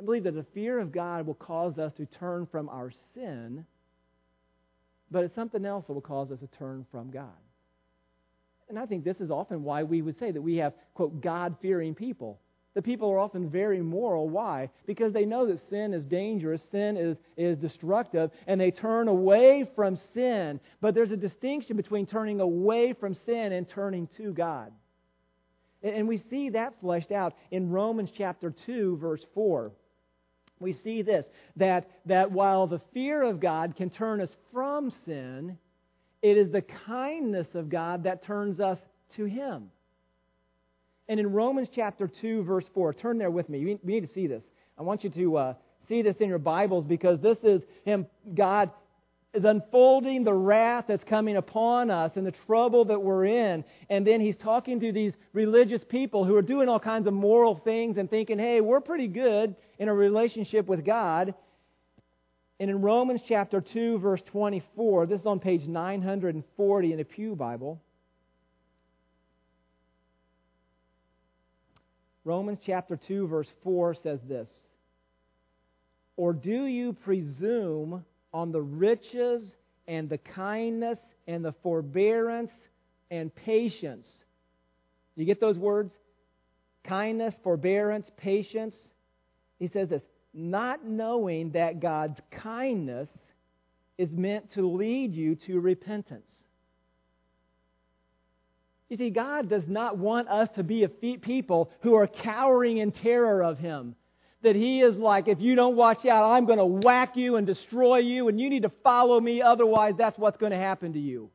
I 0.00 0.04
believe 0.04 0.24
that 0.24 0.34
the 0.34 0.46
fear 0.54 0.78
of 0.78 0.92
God 0.92 1.26
will 1.26 1.34
cause 1.34 1.78
us 1.78 1.92
to 1.94 2.06
turn 2.06 2.46
from 2.46 2.70
our 2.70 2.90
sin, 3.14 3.66
but 5.10 5.24
it's 5.24 5.34
something 5.34 5.66
else 5.66 5.84
that 5.86 5.92
will 5.92 6.00
cause 6.00 6.30
us 6.32 6.40
to 6.40 6.46
turn 6.46 6.86
from 6.90 7.10
God. 7.10 7.28
And 8.70 8.78
I 8.78 8.86
think 8.86 9.04
this 9.04 9.20
is 9.20 9.30
often 9.30 9.62
why 9.62 9.82
we 9.82 10.00
would 10.00 10.18
say 10.18 10.30
that 10.30 10.40
we 10.40 10.56
have, 10.56 10.72
quote, 10.94 11.20
God 11.20 11.56
fearing 11.60 11.94
people. 11.94 12.40
The 12.74 12.82
people 12.82 13.10
are 13.10 13.18
often 13.18 13.50
very 13.50 13.82
moral. 13.82 14.28
Why? 14.28 14.70
Because 14.86 15.12
they 15.12 15.24
know 15.24 15.46
that 15.46 15.58
sin 15.68 15.92
is 15.92 16.04
dangerous, 16.04 16.62
sin 16.70 16.96
is, 16.96 17.16
is 17.36 17.58
destructive, 17.58 18.30
and 18.46 18.60
they 18.60 18.70
turn 18.70 19.08
away 19.08 19.68
from 19.74 19.96
sin. 20.14 20.60
But 20.80 20.94
there's 20.94 21.10
a 21.10 21.16
distinction 21.16 21.76
between 21.76 22.06
turning 22.06 22.40
away 22.40 22.92
from 22.92 23.14
sin 23.14 23.52
and 23.52 23.68
turning 23.68 24.08
to 24.18 24.32
God. 24.32 24.72
And, 25.82 26.06
we 26.06 26.18
see 26.18 26.50
that 26.50 26.74
fleshed 26.80 27.10
out 27.10 27.34
in 27.50 27.70
Romans 27.70 28.10
chapter 28.16 28.54
2, 28.66 28.98
verse 28.98 29.24
4. 29.34 29.72
We 30.60 30.74
see 30.74 31.00
this 31.00 31.26
that, 31.56 31.88
that 32.04 32.30
while 32.30 32.66
the 32.66 32.82
fear 32.92 33.22
of 33.22 33.40
God 33.40 33.76
can 33.76 33.88
turn 33.88 34.20
us 34.20 34.36
from 34.52 34.90
sin, 34.90 35.56
it 36.22 36.36
is 36.36 36.52
the 36.52 36.62
kindness 36.62 37.48
of 37.54 37.70
God 37.70 38.04
that 38.04 38.22
turns 38.22 38.60
us 38.60 38.78
to 39.16 39.24
Him. 39.24 39.70
And 41.10 41.18
in 41.18 41.32
Romans 41.32 41.66
chapter 41.74 42.06
2, 42.06 42.44
verse 42.44 42.66
4, 42.72 42.94
turn 42.94 43.18
there 43.18 43.32
with 43.32 43.48
me. 43.48 43.64
We 43.64 43.80
need 43.82 44.06
to 44.06 44.12
see 44.14 44.28
this. 44.28 44.44
I 44.78 44.82
want 44.82 45.02
you 45.02 45.10
to 45.10 45.36
uh, 45.36 45.54
see 45.88 46.02
this 46.02 46.18
in 46.18 46.28
your 46.28 46.38
Bibles 46.38 46.84
because 46.84 47.18
this 47.18 47.36
is 47.42 47.62
Him, 47.84 48.06
God 48.32 48.70
is 49.34 49.42
unfolding 49.42 50.22
the 50.22 50.32
wrath 50.32 50.84
that's 50.86 51.02
coming 51.02 51.36
upon 51.36 51.90
us 51.90 52.12
and 52.14 52.24
the 52.24 52.34
trouble 52.46 52.84
that 52.84 53.02
we're 53.02 53.24
in. 53.24 53.64
And 53.88 54.06
then 54.06 54.20
He's 54.20 54.36
talking 54.36 54.78
to 54.78 54.92
these 54.92 55.12
religious 55.32 55.82
people 55.82 56.24
who 56.24 56.36
are 56.36 56.42
doing 56.42 56.68
all 56.68 56.78
kinds 56.78 57.08
of 57.08 57.12
moral 57.12 57.56
things 57.56 57.96
and 57.96 58.08
thinking, 58.08 58.38
hey, 58.38 58.60
we're 58.60 58.80
pretty 58.80 59.08
good 59.08 59.56
in 59.80 59.88
a 59.88 59.94
relationship 59.94 60.68
with 60.68 60.84
God. 60.84 61.34
And 62.60 62.70
in 62.70 62.82
Romans 62.82 63.22
chapter 63.26 63.60
2, 63.60 63.98
verse 63.98 64.22
24, 64.26 65.06
this 65.06 65.18
is 65.18 65.26
on 65.26 65.40
page 65.40 65.66
940 65.66 66.92
in 66.92 66.98
the 66.98 67.04
Pew 67.04 67.34
Bible. 67.34 67.82
Romans 72.24 72.58
chapter 72.64 72.96
2, 72.96 73.28
verse 73.28 73.50
4 73.64 73.94
says 73.94 74.20
this 74.28 74.48
Or 76.16 76.32
do 76.32 76.66
you 76.66 76.92
presume 76.92 78.04
on 78.32 78.52
the 78.52 78.62
riches 78.62 79.54
and 79.88 80.08
the 80.08 80.18
kindness 80.18 80.98
and 81.26 81.44
the 81.44 81.54
forbearance 81.62 82.52
and 83.10 83.34
patience? 83.34 84.10
You 85.16 85.24
get 85.24 85.40
those 85.40 85.58
words? 85.58 85.92
Kindness, 86.84 87.34
forbearance, 87.42 88.10
patience. 88.16 88.76
He 89.58 89.68
says 89.68 89.88
this 89.88 90.02
not 90.32 90.84
knowing 90.84 91.50
that 91.52 91.80
God's 91.80 92.18
kindness 92.30 93.08
is 93.98 94.10
meant 94.12 94.52
to 94.54 94.66
lead 94.66 95.14
you 95.14 95.34
to 95.46 95.60
repentance. 95.60 96.30
You 98.90 98.96
see, 98.96 99.10
God 99.10 99.48
does 99.48 99.62
not 99.68 99.96
want 99.96 100.28
us 100.28 100.48
to 100.56 100.64
be 100.64 100.82
a 100.82 100.88
people 100.88 101.70
who 101.80 101.94
are 101.94 102.08
cowering 102.08 102.78
in 102.78 102.90
terror 102.90 103.42
of 103.42 103.56
Him. 103.56 103.94
That 104.42 104.56
He 104.56 104.80
is 104.80 104.96
like, 104.96 105.28
if 105.28 105.40
you 105.40 105.54
don't 105.54 105.76
watch 105.76 106.04
out, 106.04 106.32
I'm 106.32 106.44
going 106.44 106.58
to 106.58 106.66
whack 106.66 107.16
you 107.16 107.36
and 107.36 107.46
destroy 107.46 107.98
you, 107.98 108.28
and 108.28 108.40
you 108.40 108.50
need 108.50 108.62
to 108.62 108.72
follow 108.82 109.20
me, 109.20 109.42
otherwise, 109.42 109.94
that's 109.96 110.18
what's 110.18 110.36
going 110.36 110.50
to 110.50 110.58
happen 110.58 110.92
to 110.94 110.98
you. 110.98 111.30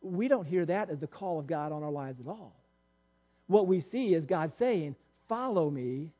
We 0.00 0.26
don't 0.26 0.46
hear 0.46 0.64
that 0.64 0.88
as 0.88 0.98
the 0.98 1.06
call 1.06 1.38
of 1.38 1.46
God 1.46 1.70
on 1.70 1.82
our 1.82 1.90
lives 1.90 2.18
at 2.18 2.26
all. 2.26 2.56
What 3.46 3.66
we 3.66 3.82
see 3.92 4.14
is 4.14 4.24
God 4.24 4.52
saying, 4.58 4.96
Follow 5.28 5.70
me 5.70 6.10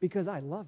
because 0.00 0.28
I 0.28 0.40
love 0.40 0.66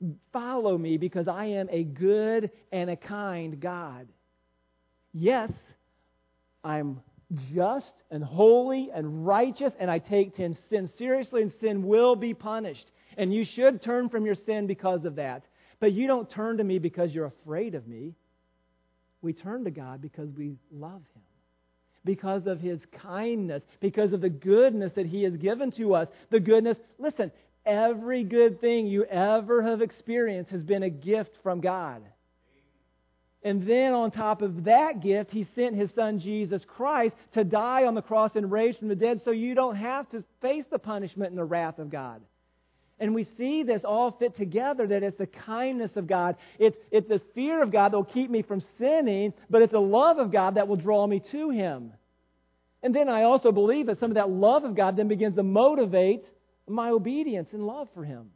you. 0.00 0.14
Follow 0.32 0.78
me 0.78 0.96
because 0.96 1.28
I 1.28 1.46
am 1.46 1.68
a 1.70 1.84
good 1.84 2.50
and 2.72 2.88
a 2.90 2.96
kind 2.96 3.60
God. 3.60 4.08
Yes, 5.12 5.50
I'm 6.64 7.00
just 7.52 7.92
and 8.10 8.24
holy 8.24 8.90
and 8.94 9.26
righteous, 9.26 9.72
and 9.78 9.90
I 9.90 9.98
take 9.98 10.36
sin 10.36 10.90
seriously, 10.98 11.42
and 11.42 11.52
sin 11.60 11.86
will 11.86 12.16
be 12.16 12.34
punished. 12.34 12.90
And 13.16 13.32
you 13.32 13.44
should 13.44 13.82
turn 13.82 14.08
from 14.08 14.26
your 14.26 14.34
sin 14.34 14.66
because 14.66 15.04
of 15.04 15.16
that. 15.16 15.44
But 15.80 15.92
you 15.92 16.06
don't 16.06 16.30
turn 16.30 16.58
to 16.58 16.64
me 16.64 16.78
because 16.78 17.12
you're 17.12 17.32
afraid 17.42 17.74
of 17.74 17.86
me. 17.86 18.14
We 19.22 19.32
turn 19.32 19.64
to 19.64 19.70
God 19.70 20.00
because 20.00 20.28
we 20.36 20.56
love 20.72 21.02
Him, 21.14 21.22
because 22.04 22.46
of 22.46 22.60
His 22.60 22.80
kindness, 23.02 23.62
because 23.80 24.12
of 24.12 24.20
the 24.20 24.30
goodness 24.30 24.92
that 24.96 25.06
He 25.06 25.22
has 25.24 25.36
given 25.36 25.72
to 25.72 25.94
us. 25.94 26.08
The 26.30 26.40
goodness, 26.40 26.78
listen, 26.98 27.30
every 27.64 28.24
good 28.24 28.60
thing 28.60 28.86
you 28.86 29.04
ever 29.04 29.62
have 29.62 29.82
experienced 29.82 30.50
has 30.50 30.62
been 30.62 30.82
a 30.82 30.90
gift 30.90 31.36
from 31.42 31.60
God. 31.60 32.02
And 33.42 33.66
then 33.66 33.94
on 33.94 34.10
top 34.10 34.42
of 34.42 34.64
that 34.64 35.00
gift, 35.00 35.30
he 35.30 35.46
sent 35.54 35.74
his 35.74 35.90
son 35.92 36.18
Jesus 36.18 36.64
Christ 36.64 37.14
to 37.32 37.42
die 37.42 37.86
on 37.86 37.94
the 37.94 38.02
cross 38.02 38.36
and 38.36 38.52
raise 38.52 38.76
from 38.76 38.88
the 38.88 38.94
dead 38.94 39.22
so 39.22 39.30
you 39.30 39.54
don't 39.54 39.76
have 39.76 40.08
to 40.10 40.22
face 40.42 40.66
the 40.70 40.78
punishment 40.78 41.30
and 41.30 41.38
the 41.38 41.44
wrath 41.44 41.78
of 41.78 41.90
God. 41.90 42.20
And 42.98 43.14
we 43.14 43.24
see 43.38 43.62
this 43.62 43.82
all 43.82 44.10
fit 44.12 44.36
together 44.36 44.86
that 44.86 45.02
it's 45.02 45.16
the 45.16 45.26
kindness 45.26 45.92
of 45.96 46.06
God. 46.06 46.36
It's, 46.58 46.76
it's 46.90 47.08
this 47.08 47.22
fear 47.34 47.62
of 47.62 47.72
God 47.72 47.92
that 47.92 47.96
will 47.96 48.04
keep 48.04 48.30
me 48.30 48.42
from 48.42 48.62
sinning, 48.78 49.32
but 49.48 49.62
it's 49.62 49.72
the 49.72 49.80
love 49.80 50.18
of 50.18 50.30
God 50.30 50.56
that 50.56 50.68
will 50.68 50.76
draw 50.76 51.06
me 51.06 51.20
to 51.32 51.48
Him. 51.48 51.94
And 52.82 52.94
then 52.94 53.08
I 53.08 53.22
also 53.22 53.52
believe 53.52 53.86
that 53.86 54.00
some 54.00 54.10
of 54.10 54.16
that 54.16 54.28
love 54.28 54.64
of 54.64 54.74
God 54.74 54.98
then 54.98 55.08
begins 55.08 55.36
to 55.36 55.42
motivate 55.42 56.26
my 56.68 56.90
obedience 56.90 57.48
and 57.52 57.66
love 57.66 57.88
for 57.94 58.04
Him. 58.04 58.30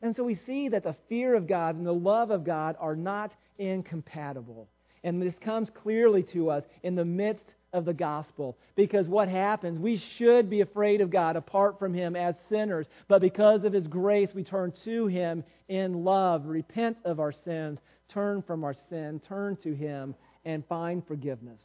And 0.00 0.16
so 0.16 0.24
we 0.24 0.34
see 0.46 0.70
that 0.70 0.82
the 0.82 0.96
fear 1.10 1.34
of 1.34 1.46
God 1.46 1.76
and 1.76 1.86
the 1.86 1.92
love 1.92 2.30
of 2.30 2.44
God 2.44 2.76
are 2.80 2.96
not 2.96 3.32
incompatible. 3.70 4.68
And 5.04 5.20
this 5.20 5.34
comes 5.40 5.70
clearly 5.70 6.22
to 6.32 6.50
us 6.50 6.64
in 6.82 6.94
the 6.94 7.04
midst 7.04 7.54
of 7.72 7.84
the 7.84 7.94
gospel. 7.94 8.58
Because 8.76 9.08
what 9.08 9.28
happens, 9.28 9.78
we 9.78 9.96
should 10.16 10.48
be 10.50 10.60
afraid 10.60 11.00
of 11.00 11.10
God 11.10 11.36
apart 11.36 11.78
from 11.78 11.94
Him 11.94 12.14
as 12.14 12.36
sinners. 12.48 12.86
But 13.08 13.20
because 13.20 13.64
of 13.64 13.72
His 13.72 13.86
grace, 13.86 14.28
we 14.34 14.44
turn 14.44 14.72
to 14.84 15.06
Him 15.06 15.44
in 15.68 16.04
love, 16.04 16.46
repent 16.46 16.98
of 17.04 17.18
our 17.18 17.32
sins, 17.32 17.78
turn 18.08 18.42
from 18.42 18.62
our 18.62 18.74
sin, 18.90 19.20
turn 19.26 19.56
to 19.56 19.74
Him, 19.74 20.14
and 20.44 20.66
find 20.66 21.06
forgiveness. 21.06 21.62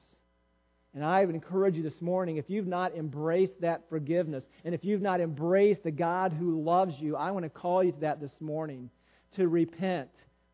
And 0.93 1.03
I 1.05 1.25
would 1.25 1.35
encourage 1.35 1.75
you 1.75 1.83
this 1.83 2.01
morning, 2.01 2.37
if 2.37 2.49
you've 2.49 2.65
not 2.65 2.95
embraced 2.95 3.61
that 3.61 3.83
forgiveness, 3.89 4.45
and 4.65 4.73
if 4.73 4.83
you've 4.83 5.01
not 5.01 5.21
embraced 5.21 5.83
the 5.83 5.91
God 5.91 6.33
who 6.33 6.63
loves 6.63 6.95
you, 6.99 7.15
I 7.15 7.29
want 7.31 7.43
to 7.43 7.49
call 7.49 7.83
you 7.83 7.91
to 7.91 7.99
that 7.99 8.19
this 8.19 8.31
morning 8.39 8.89
to 9.35 9.47
repent, 9.47 10.09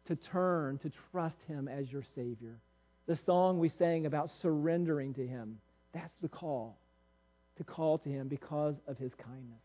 to 0.07 0.15
turn, 0.15 0.77
to 0.79 0.91
trust 1.11 1.37
Him 1.47 1.67
as 1.67 1.91
your 1.91 2.03
Savior. 2.15 2.59
The 3.07 3.17
song 3.25 3.59
we 3.59 3.69
sang 3.69 4.05
about 4.05 4.29
surrendering 4.41 5.13
to 5.15 5.25
Him, 5.25 5.57
that's 5.93 6.13
the 6.21 6.29
call, 6.29 6.77
to 7.57 7.63
call 7.63 7.97
to 7.99 8.09
Him 8.09 8.27
because 8.27 8.75
of 8.87 8.97
His 8.97 9.13
kindness. 9.15 9.61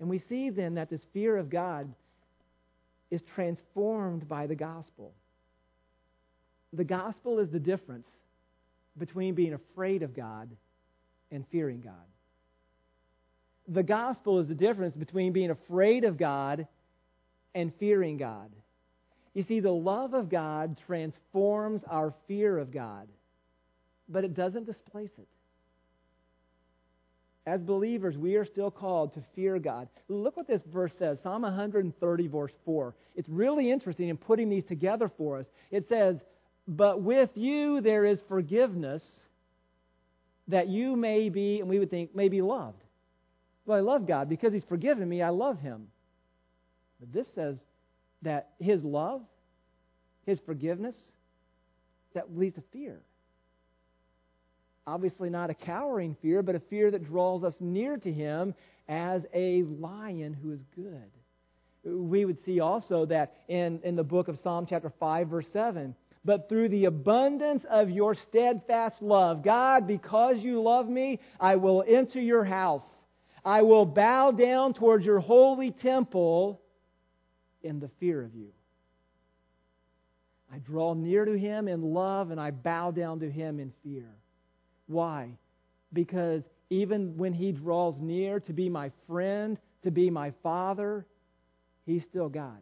And 0.00 0.08
we 0.08 0.18
see 0.28 0.50
then 0.50 0.74
that 0.74 0.90
this 0.90 1.04
fear 1.12 1.36
of 1.36 1.50
God 1.50 1.92
is 3.10 3.22
transformed 3.34 4.28
by 4.28 4.46
the 4.46 4.54
gospel. 4.54 5.12
The 6.72 6.84
gospel 6.84 7.38
is 7.38 7.50
the 7.50 7.60
difference 7.60 8.06
between 8.98 9.34
being 9.34 9.54
afraid 9.54 10.02
of 10.02 10.14
God 10.14 10.50
and 11.30 11.44
fearing 11.50 11.80
God. 11.80 11.94
The 13.68 13.82
gospel 13.82 14.40
is 14.40 14.48
the 14.48 14.54
difference 14.54 14.96
between 14.96 15.32
being 15.32 15.50
afraid 15.50 16.04
of 16.04 16.18
God 16.18 16.66
and 17.54 17.72
fearing 17.78 18.18
God. 18.18 18.50
You 19.34 19.42
see, 19.42 19.60
the 19.60 19.70
love 19.70 20.14
of 20.14 20.30
God 20.30 20.80
transforms 20.86 21.84
our 21.90 22.14
fear 22.28 22.56
of 22.56 22.72
God, 22.72 23.08
but 24.08 24.24
it 24.24 24.34
doesn't 24.34 24.64
displace 24.64 25.10
it. 25.18 25.26
As 27.46 27.60
believers, 27.60 28.16
we 28.16 28.36
are 28.36 28.44
still 28.44 28.70
called 28.70 29.12
to 29.14 29.24
fear 29.34 29.58
God. 29.58 29.88
Look 30.08 30.36
what 30.36 30.46
this 30.46 30.62
verse 30.72 30.94
says 30.98 31.18
Psalm 31.22 31.42
130, 31.42 32.26
verse 32.28 32.54
4. 32.64 32.94
It's 33.16 33.28
really 33.28 33.70
interesting 33.70 34.08
in 34.08 34.16
putting 34.16 34.48
these 34.48 34.64
together 34.64 35.10
for 35.18 35.38
us. 35.38 35.46
It 35.70 35.86
says, 35.88 36.16
But 36.66 37.02
with 37.02 37.30
you 37.34 37.82
there 37.82 38.06
is 38.06 38.22
forgiveness, 38.28 39.04
that 40.48 40.68
you 40.68 40.96
may 40.96 41.28
be, 41.28 41.60
and 41.60 41.68
we 41.68 41.78
would 41.78 41.90
think, 41.90 42.14
may 42.14 42.28
be 42.28 42.40
loved. 42.40 42.82
Well, 43.66 43.76
I 43.76 43.80
love 43.80 44.06
God 44.06 44.28
because 44.28 44.52
He's 44.52 44.64
forgiven 44.64 45.06
me, 45.06 45.20
I 45.20 45.30
love 45.30 45.58
Him. 45.60 45.88
But 46.98 47.12
this 47.12 47.28
says, 47.34 47.58
that 48.24 48.50
his 48.58 48.82
love, 48.82 49.22
his 50.26 50.38
forgiveness, 50.44 50.96
that 52.14 52.36
leads 52.36 52.56
to 52.56 52.62
fear. 52.72 53.00
Obviously, 54.86 55.30
not 55.30 55.50
a 55.50 55.54
cowering 55.54 56.16
fear, 56.20 56.42
but 56.42 56.54
a 56.54 56.60
fear 56.60 56.90
that 56.90 57.04
draws 57.04 57.42
us 57.42 57.54
near 57.60 57.96
to 57.96 58.12
him 58.12 58.54
as 58.88 59.22
a 59.32 59.62
lion 59.62 60.34
who 60.34 60.52
is 60.52 60.60
good. 60.76 61.10
We 61.84 62.24
would 62.24 62.44
see 62.44 62.60
also 62.60 63.06
that 63.06 63.34
in, 63.48 63.80
in 63.82 63.96
the 63.96 64.04
book 64.04 64.28
of 64.28 64.38
Psalm, 64.42 64.66
chapter 64.68 64.92
5, 65.00 65.28
verse 65.28 65.46
7. 65.52 65.94
But 66.24 66.48
through 66.48 66.70
the 66.70 66.86
abundance 66.86 67.64
of 67.68 67.90
your 67.90 68.14
steadfast 68.14 69.02
love, 69.02 69.42
God, 69.42 69.86
because 69.86 70.38
you 70.38 70.62
love 70.62 70.88
me, 70.88 71.20
I 71.38 71.56
will 71.56 71.84
enter 71.86 72.20
your 72.20 72.44
house. 72.44 72.84
I 73.44 73.62
will 73.62 73.84
bow 73.84 74.30
down 74.30 74.72
towards 74.72 75.04
your 75.04 75.20
holy 75.20 75.70
temple 75.70 76.62
in 77.64 77.80
the 77.80 77.90
fear 77.98 78.22
of 78.22 78.34
you. 78.34 78.50
I 80.52 80.58
draw 80.58 80.94
near 80.94 81.24
to 81.24 81.36
him 81.36 81.66
in 81.66 81.82
love 81.82 82.30
and 82.30 82.40
I 82.40 82.52
bow 82.52 82.92
down 82.92 83.20
to 83.20 83.30
him 83.30 83.58
in 83.58 83.72
fear. 83.82 84.08
Why? 84.86 85.30
Because 85.92 86.42
even 86.70 87.16
when 87.16 87.32
he 87.32 87.50
draws 87.50 87.98
near 87.98 88.38
to 88.40 88.52
be 88.52 88.68
my 88.68 88.92
friend, 89.08 89.58
to 89.82 89.90
be 89.90 90.10
my 90.10 90.32
father, 90.42 91.06
he's 91.86 92.04
still 92.04 92.28
God. 92.28 92.60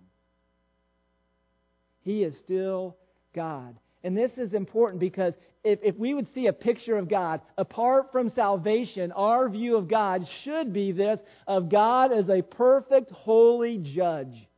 He 2.02 2.22
is 2.22 2.36
still 2.38 2.96
God. 3.34 3.76
And 4.02 4.16
this 4.16 4.32
is 4.38 4.54
important 4.54 5.00
because 5.00 5.34
if, 5.62 5.78
if 5.82 5.96
we 5.96 6.14
would 6.14 6.32
see 6.34 6.46
a 6.46 6.52
picture 6.52 6.96
of 6.96 7.08
God, 7.08 7.40
apart 7.58 8.10
from 8.10 8.30
salvation, 8.30 9.12
our 9.12 9.48
view 9.48 9.76
of 9.76 9.88
God 9.88 10.26
should 10.42 10.72
be 10.72 10.92
this 10.92 11.20
of 11.46 11.68
God 11.68 12.12
as 12.12 12.28
a 12.28 12.42
perfect, 12.42 13.12
holy 13.12 13.78
judge 13.78 14.48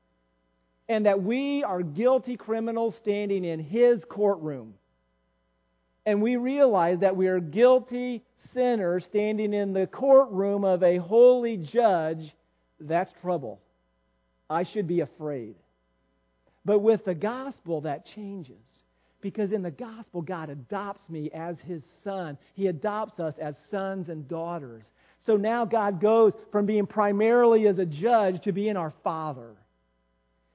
and 0.88 1.06
that 1.06 1.22
we 1.22 1.64
are 1.64 1.82
guilty 1.82 2.36
criminals 2.36 2.96
standing 2.96 3.44
in 3.44 3.60
his 3.60 4.04
courtroom. 4.08 4.74
And 6.06 6.20
we 6.20 6.36
realize 6.36 6.98
that 7.00 7.16
we 7.16 7.28
are 7.28 7.40
guilty 7.40 8.22
sinners 8.52 9.04
standing 9.06 9.54
in 9.54 9.72
the 9.72 9.86
courtroom 9.86 10.64
of 10.64 10.82
a 10.82 10.98
holy 10.98 11.56
judge. 11.56 12.34
That's 12.78 13.12
trouble. 13.22 13.60
I 14.50 14.64
should 14.64 14.86
be 14.86 15.00
afraid. 15.00 15.54
But 16.64 16.80
with 16.80 17.04
the 17.04 17.14
gospel, 17.14 17.80
that 17.82 18.06
changes. 18.06 18.84
Because 19.22 19.52
in 19.52 19.62
the 19.62 19.70
gospel, 19.70 20.20
God 20.20 20.50
adopts 20.50 21.08
me 21.08 21.30
as 21.32 21.56
his 21.60 21.82
son. 22.02 22.36
He 22.52 22.66
adopts 22.66 23.18
us 23.18 23.34
as 23.40 23.56
sons 23.70 24.10
and 24.10 24.28
daughters. 24.28 24.84
So 25.24 25.38
now 25.38 25.64
God 25.64 25.98
goes 25.98 26.34
from 26.52 26.66
being 26.66 26.86
primarily 26.86 27.66
as 27.66 27.78
a 27.78 27.86
judge 27.86 28.42
to 28.42 28.52
being 28.52 28.76
our 28.76 28.92
father. 29.02 29.54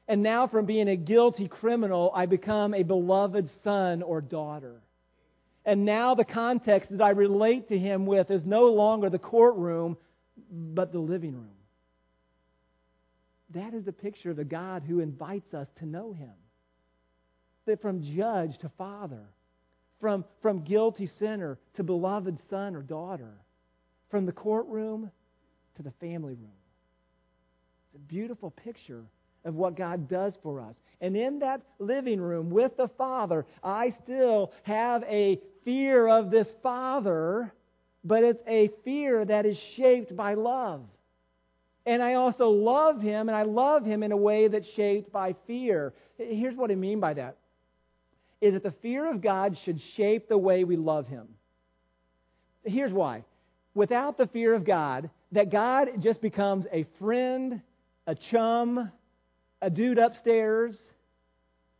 And 0.10 0.24
now, 0.24 0.48
from 0.48 0.66
being 0.66 0.90
a 0.90 0.96
guilty 0.96 1.48
criminal, 1.48 2.12
I 2.16 2.26
become 2.26 2.74
a 2.74 2.82
beloved 2.82 3.48
son 3.64 4.02
or 4.02 4.22
daughter. 4.22 4.82
And 5.66 5.86
now, 5.86 6.16
the 6.16 6.26
context 6.26 6.90
that 6.90 7.04
I 7.04 7.12
relate 7.12 7.68
to 7.68 7.78
him 7.78 8.08
with 8.08 8.32
is 8.32 8.44
no 8.44 8.66
longer 8.66 9.12
the 9.12 9.20
courtroom, 9.20 9.98
but 10.52 10.92
the 10.92 11.00
living 11.00 11.36
room. 11.36 11.52
That 13.52 13.76
is 13.76 13.86
the 13.86 13.92
picture 13.92 14.32
of 14.32 14.38
the 14.38 14.44
God 14.44 14.82
who 14.82 15.00
invites 15.00 15.54
us 15.54 15.68
to 15.78 15.86
know 15.86 16.12
him. 16.14 16.34
That 17.68 17.80
from 17.80 18.02
judge 18.02 18.58
to 18.60 18.70
father, 18.80 19.28
from, 20.02 20.26
from 20.42 20.64
guilty 20.64 21.06
sinner 21.06 21.60
to 21.76 21.84
beloved 21.84 22.40
son 22.50 22.76
or 22.76 22.82
daughter, 22.82 23.38
from 24.10 24.26
the 24.26 24.32
courtroom 24.32 25.12
to 25.76 25.84
the 25.84 25.94
family 26.00 26.34
room. 26.34 26.50
It's 27.86 27.96
a 27.96 28.08
beautiful 28.08 28.50
picture 28.50 29.06
of 29.46 29.56
what 29.56 29.76
God 29.76 30.10
does 30.10 30.34
for 30.44 30.60
us. 30.62 30.76
And 31.02 31.16
in 31.16 31.40
that 31.40 31.62
living 31.80 32.20
room 32.20 32.50
with 32.50 32.76
the 32.78 32.90
Father, 32.98 33.46
I 33.64 33.96
still 34.04 34.52
have 34.64 35.04
a 35.04 35.40
fear 35.64 36.08
of 36.08 36.30
this 36.30 36.48
Father, 36.62 37.54
but 38.04 38.24
it's 38.24 38.44
a 38.48 38.70
fear 38.84 39.24
that 39.24 39.46
is 39.46 39.58
shaped 39.76 40.16
by 40.16 40.34
love. 40.34 40.82
And 41.86 42.04
I 42.04 42.16
also 42.16 42.50
love 42.50 43.02
Him, 43.02 43.30
and 43.30 43.36
I 43.36 43.44
love 43.44 43.86
Him 43.86 44.04
in 44.04 44.12
a 44.12 44.18
way 44.18 44.48
that's 44.48 44.68
shaped 44.76 45.12
by 45.12 45.36
fear. 45.48 45.94
Here's 46.18 46.56
what 46.56 46.72
I 46.72 46.76
mean 46.76 47.00
by 47.00 47.14
that 47.14 47.38
is 48.42 48.54
that 48.54 48.64
the 48.64 48.74
fear 48.82 49.10
of 49.10 49.22
God 49.22 49.58
should 49.66 49.82
shape 49.98 50.30
the 50.30 50.38
way 50.38 50.64
we 50.64 50.78
love 50.78 51.08
Him. 51.08 51.28
Here's 52.64 52.92
why. 52.92 53.24
Without 53.74 54.18
the 54.18 54.28
fear 54.28 54.54
of 54.54 54.66
God, 54.66 55.10
that 55.32 55.52
God 55.52 55.90
just 56.00 56.22
becomes 56.22 56.66
a 56.72 56.86
friend, 57.00 57.62
a 58.08 58.16
chum, 58.16 58.92
a 59.62 59.70
dude 59.70 59.98
upstairs 59.98 60.78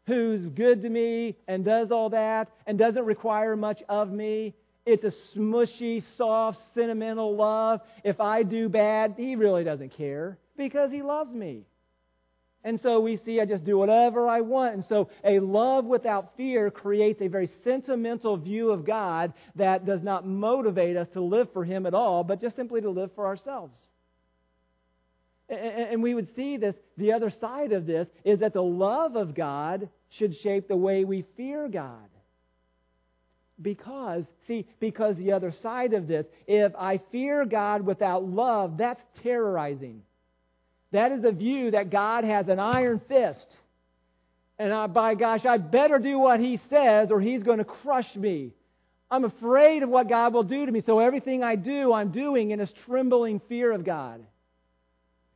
who's 0.08 0.46
good 0.48 0.82
to 0.82 0.90
me 0.90 1.38
and 1.48 1.64
does 1.64 1.92
all 1.92 2.10
that 2.10 2.50
and 2.66 2.78
doesn't 2.78 3.06
require 3.06 3.56
much 3.56 3.82
of 3.88 4.12
me. 4.12 4.54
It's 4.86 5.04
a 5.04 5.14
smushy, 5.38 6.04
soft, 6.18 6.58
sentimental 6.74 7.36
love. 7.36 7.82
If 8.04 8.20
I 8.20 8.44
do 8.44 8.70
bad, 8.70 9.16
he 9.18 9.36
really 9.36 9.64
doesn't 9.64 9.90
care 9.90 10.40
because 10.58 10.92
he 10.92 11.04
loves 11.04 11.32
me. 11.32 11.66
And 12.64 12.80
so 12.80 13.00
we 13.00 13.18
see 13.18 13.40
I 13.40 13.46
just 13.46 13.64
do 13.64 13.78
whatever 13.78 14.28
I 14.28 14.42
want. 14.42 14.74
And 14.74 14.84
so 14.86 15.10
a 15.24 15.40
love 15.40 15.86
without 15.86 16.36
fear 16.36 16.70
creates 16.70 17.22
a 17.22 17.28
very 17.28 17.50
sentimental 17.64 18.36
view 18.36 18.72
of 18.72 18.86
God 18.86 19.34
that 19.56 19.86
does 19.86 20.04
not 20.04 20.26
motivate 20.26 20.98
us 20.98 21.08
to 21.14 21.22
live 21.22 21.54
for 21.54 21.64
Him 21.64 21.86
at 21.86 21.94
all, 21.94 22.24
but 22.24 22.42
just 22.42 22.56
simply 22.56 22.82
to 22.82 22.90
live 22.90 23.12
for 23.16 23.28
ourselves. 23.28 23.78
And 25.50 26.04
we 26.04 26.14
would 26.14 26.34
see 26.36 26.58
this, 26.58 26.76
the 26.98 27.14
other 27.14 27.32
side 27.32 27.72
of 27.72 27.88
this 27.88 28.08
is 28.24 28.40
that 28.40 28.54
the 28.54 28.62
love 28.62 29.16
of 29.16 29.34
God 29.34 29.90
should 30.10 30.36
shape 30.38 30.68
the 30.68 30.76
way 30.76 31.06
we 31.06 31.26
fear 31.36 31.68
God. 31.68 32.08
Because, 33.62 34.26
see, 34.48 34.68
because 34.80 35.18
the 35.18 35.32
other 35.34 35.52
side 35.52 35.94
of 35.94 36.08
this, 36.08 36.26
if 36.48 36.72
I 36.78 37.02
fear 37.12 37.46
God 37.46 37.82
without 37.86 38.24
love, 38.24 38.78
that's 38.78 39.04
terrorizing. 39.24 40.04
That 40.92 41.12
is 41.12 41.24
a 41.24 41.32
view 41.32 41.72
that 41.72 41.90
God 41.90 42.24
has 42.24 42.48
an 42.48 42.60
iron 42.60 43.02
fist. 43.08 43.58
And 44.60 44.72
I, 44.72 44.88
by 44.88 45.16
gosh, 45.16 45.46
I 45.46 45.58
better 45.58 46.00
do 46.00 46.20
what 46.20 46.40
He 46.40 46.60
says 46.70 47.12
or 47.12 47.20
He's 47.20 47.44
going 47.44 47.58
to 47.58 47.66
crush 47.66 48.16
me. 48.16 48.52
I'm 49.12 49.26
afraid 49.26 49.82
of 49.82 49.90
what 49.90 50.08
God 50.08 50.34
will 50.34 50.44
do 50.44 50.66
to 50.66 50.72
me, 50.72 50.82
so 50.82 51.00
everything 51.00 51.44
I 51.44 51.56
do, 51.56 51.92
I'm 51.92 52.12
doing 52.12 52.52
in 52.52 52.60
a 52.60 52.68
trembling 52.86 53.42
fear 53.50 53.72
of 53.72 53.84
God. 53.84 54.24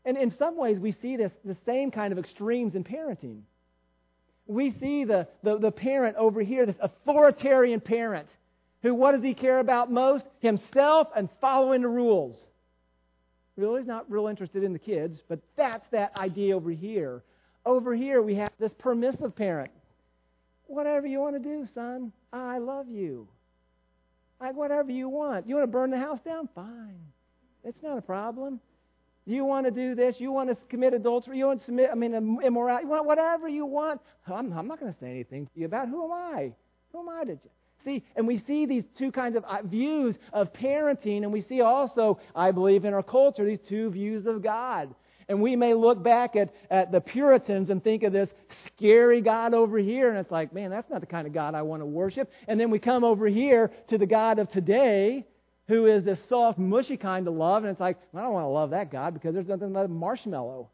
And 0.05 0.17
in 0.17 0.31
some 0.31 0.57
ways, 0.57 0.79
we 0.79 0.91
see 0.91 1.15
this 1.15 1.31
the 1.45 1.57
same 1.65 1.91
kind 1.91 2.11
of 2.11 2.19
extremes 2.19 2.75
in 2.75 2.83
parenting. 2.83 3.41
We 4.45 4.71
see 4.71 5.05
the, 5.05 5.27
the, 5.41 5.57
the 5.57 5.71
parent 5.71 6.17
over 6.17 6.41
here, 6.41 6.65
this 6.65 6.75
authoritarian 6.81 7.79
parent, 7.79 8.27
who 8.81 8.93
what 8.93 9.13
does 9.13 9.23
he 9.23 9.33
care 9.33 9.59
about 9.59 9.89
most? 9.89 10.25
Himself 10.39 11.07
and 11.15 11.29
following 11.39 11.81
the 11.81 11.87
rules. 11.87 12.37
Really, 13.55 13.81
he's 13.81 13.87
not 13.87 14.11
real 14.11 14.27
interested 14.27 14.63
in 14.63 14.73
the 14.73 14.79
kids, 14.79 15.21
but 15.29 15.39
that's 15.55 15.87
that 15.91 16.15
idea 16.17 16.55
over 16.55 16.71
here. 16.71 17.23
Over 17.65 17.95
here, 17.95 18.21
we 18.21 18.35
have 18.35 18.51
this 18.59 18.73
permissive 18.73 19.35
parent. 19.35 19.71
Whatever 20.65 21.07
you 21.07 21.19
want 21.19 21.35
to 21.35 21.39
do, 21.39 21.65
son, 21.73 22.11
I 22.33 22.57
love 22.57 22.89
you. 22.89 23.27
Like, 24.41 24.55
whatever 24.55 24.91
you 24.91 25.07
want. 25.07 25.47
You 25.47 25.55
want 25.55 25.63
to 25.63 25.71
burn 25.71 25.91
the 25.91 25.97
house 25.97 26.19
down? 26.25 26.49
Fine. 26.53 26.99
It's 27.63 27.81
not 27.81 27.97
a 27.97 28.01
problem. 28.01 28.59
You 29.25 29.45
want 29.45 29.65
to 29.65 29.71
do 29.71 29.95
this? 29.95 30.19
You 30.19 30.31
want 30.31 30.49
to 30.49 30.55
commit 30.67 30.93
adultery? 30.93 31.37
You 31.37 31.45
want 31.45 31.59
to 31.59 31.65
submit, 31.65 31.89
I 31.91 31.95
mean, 31.95 32.13
immorality? 32.43 32.85
You 32.85 32.89
want 32.89 33.05
whatever 33.05 33.47
you 33.47 33.65
want. 33.65 34.01
I'm, 34.27 34.51
I'm 34.51 34.67
not 34.67 34.79
going 34.79 34.93
to 34.93 34.99
say 34.99 35.09
anything 35.09 35.45
to 35.45 35.59
you 35.59 35.65
about 35.65 35.87
who 35.87 36.03
am 36.05 36.11
I? 36.11 36.51
Who 36.91 36.99
am 36.99 37.09
I 37.09 37.23
to 37.23 37.31
you? 37.31 37.39
see? 37.83 38.03
And 38.15 38.27
we 38.27 38.41
see 38.45 38.65
these 38.65 38.83
two 38.97 39.11
kinds 39.11 39.35
of 39.35 39.43
uh, 39.45 39.61
views 39.63 40.15
of 40.31 40.53
parenting, 40.53 41.23
and 41.23 41.31
we 41.31 41.41
see 41.41 41.61
also, 41.61 42.19
I 42.35 42.51
believe, 42.51 42.85
in 42.85 42.93
our 42.93 43.03
culture, 43.03 43.45
these 43.45 43.59
two 43.67 43.91
views 43.91 44.25
of 44.25 44.41
God. 44.41 44.93
And 45.29 45.41
we 45.41 45.55
may 45.55 45.73
look 45.73 46.03
back 46.03 46.35
at, 46.35 46.53
at 46.69 46.91
the 46.91 46.99
Puritans 46.99 47.69
and 47.69 47.81
think 47.81 48.03
of 48.03 48.11
this 48.11 48.29
scary 48.67 49.21
God 49.21 49.53
over 49.53 49.77
here, 49.77 50.09
and 50.09 50.17
it's 50.17 50.31
like, 50.31 50.53
man, 50.53 50.69
that's 50.69 50.89
not 50.89 50.99
the 50.99 51.07
kind 51.07 51.25
of 51.25 51.33
God 51.33 51.55
I 51.55 51.61
want 51.61 51.81
to 51.81 51.85
worship. 51.85 52.29
And 52.47 52.59
then 52.59 52.69
we 52.69 52.79
come 52.79 53.03
over 53.03 53.27
here 53.27 53.71
to 53.87 53.97
the 53.97 54.05
God 54.05 54.39
of 54.39 54.49
today, 54.49 55.25
who 55.67 55.85
is 55.85 56.03
this 56.03 56.19
soft, 56.27 56.57
mushy 56.57 56.97
kind 56.97 57.27
of 57.27 57.33
love, 57.33 57.63
and 57.63 57.71
it's 57.71 57.79
like, 57.79 57.97
I 58.13 58.21
don't 58.21 58.33
want 58.33 58.43
to 58.43 58.49
love 58.49 58.71
that 58.71 58.91
God 58.91 59.13
because 59.13 59.33
there's 59.33 59.47
nothing 59.47 59.71
but 59.71 59.85
a 59.85 59.87
marshmallow. 59.87 60.69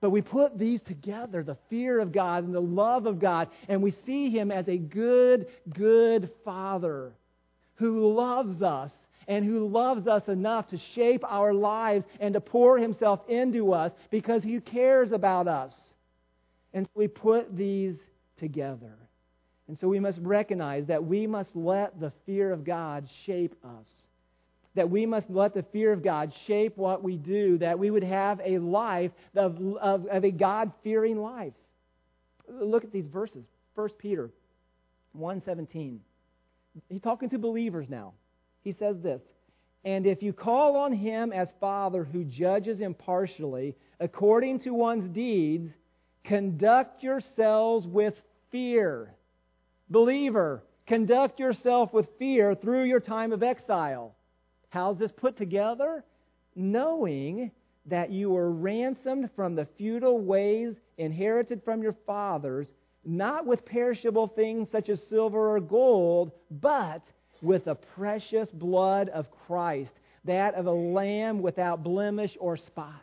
But 0.00 0.10
we 0.10 0.22
put 0.22 0.58
these 0.58 0.80
together 0.82 1.42
the 1.42 1.56
fear 1.70 1.98
of 1.98 2.12
God 2.12 2.44
and 2.44 2.54
the 2.54 2.60
love 2.60 3.06
of 3.06 3.18
God, 3.18 3.48
and 3.68 3.82
we 3.82 3.92
see 4.06 4.30
Him 4.30 4.52
as 4.52 4.68
a 4.68 4.76
good, 4.76 5.46
good 5.74 6.30
Father 6.44 7.12
who 7.76 8.12
loves 8.12 8.62
us 8.62 8.92
and 9.26 9.44
who 9.44 9.66
loves 9.68 10.06
us 10.06 10.22
enough 10.28 10.68
to 10.68 10.78
shape 10.94 11.24
our 11.26 11.52
lives 11.52 12.04
and 12.20 12.34
to 12.34 12.40
pour 12.40 12.78
Himself 12.78 13.20
into 13.28 13.72
us 13.72 13.92
because 14.10 14.42
He 14.42 14.60
cares 14.60 15.12
about 15.12 15.48
us. 15.48 15.74
And 16.72 16.86
so 16.86 16.90
we 16.94 17.08
put 17.08 17.56
these 17.56 17.96
together. 18.38 18.96
And 19.68 19.78
so 19.78 19.86
we 19.86 20.00
must 20.00 20.18
recognize 20.22 20.86
that 20.86 21.04
we 21.04 21.26
must 21.26 21.54
let 21.54 22.00
the 22.00 22.12
fear 22.24 22.50
of 22.50 22.64
God 22.64 23.06
shape 23.26 23.54
us. 23.62 23.86
That 24.74 24.88
we 24.88 25.04
must 25.04 25.28
let 25.28 25.54
the 25.54 25.62
fear 25.62 25.92
of 25.92 26.02
God 26.02 26.32
shape 26.46 26.76
what 26.76 27.02
we 27.02 27.16
do, 27.16 27.58
that 27.58 27.78
we 27.78 27.90
would 27.90 28.04
have 28.04 28.40
a 28.42 28.58
life 28.58 29.10
of, 29.36 29.58
of, 29.76 30.06
of 30.06 30.24
a 30.24 30.30
God 30.30 30.72
fearing 30.82 31.18
life. 31.18 31.52
Look 32.48 32.84
at 32.84 32.92
these 32.92 33.06
verses. 33.06 33.44
1 33.74 33.90
Peter 33.98 34.30
1:17. 35.16 35.98
He's 36.88 37.02
talking 37.02 37.28
to 37.30 37.38
believers 37.38 37.88
now. 37.88 38.14
He 38.62 38.72
says 38.72 39.00
this, 39.00 39.20
"And 39.84 40.06
if 40.06 40.22
you 40.22 40.32
call 40.32 40.76
on 40.76 40.92
him 40.92 41.32
as 41.32 41.50
Father 41.60 42.04
who 42.04 42.24
judges 42.24 42.80
impartially 42.80 43.76
according 44.00 44.60
to 44.60 44.70
one's 44.70 45.08
deeds, 45.08 45.70
conduct 46.24 47.02
yourselves 47.02 47.86
with 47.86 48.14
fear." 48.50 49.14
Believer, 49.90 50.62
conduct 50.86 51.40
yourself 51.40 51.92
with 51.92 52.08
fear 52.18 52.54
through 52.54 52.84
your 52.84 53.00
time 53.00 53.32
of 53.32 53.42
exile. 53.42 54.14
How's 54.70 54.98
this 54.98 55.12
put 55.12 55.36
together? 55.36 56.04
Knowing 56.54 57.50
that 57.86 58.10
you 58.10 58.30
were 58.30 58.50
ransomed 58.50 59.30
from 59.34 59.54
the 59.54 59.66
futile 59.78 60.20
ways 60.20 60.74
inherited 60.98 61.62
from 61.64 61.82
your 61.82 61.96
fathers, 62.06 62.68
not 63.04 63.46
with 63.46 63.64
perishable 63.64 64.28
things 64.28 64.68
such 64.70 64.88
as 64.90 65.02
silver 65.08 65.56
or 65.56 65.60
gold, 65.60 66.32
but 66.50 67.02
with 67.40 67.64
the 67.64 67.74
precious 67.74 68.50
blood 68.50 69.08
of 69.08 69.30
Christ, 69.46 69.92
that 70.24 70.54
of 70.54 70.66
a 70.66 70.72
lamb 70.72 71.40
without 71.40 71.82
blemish 71.82 72.36
or 72.40 72.56
spot. 72.56 73.02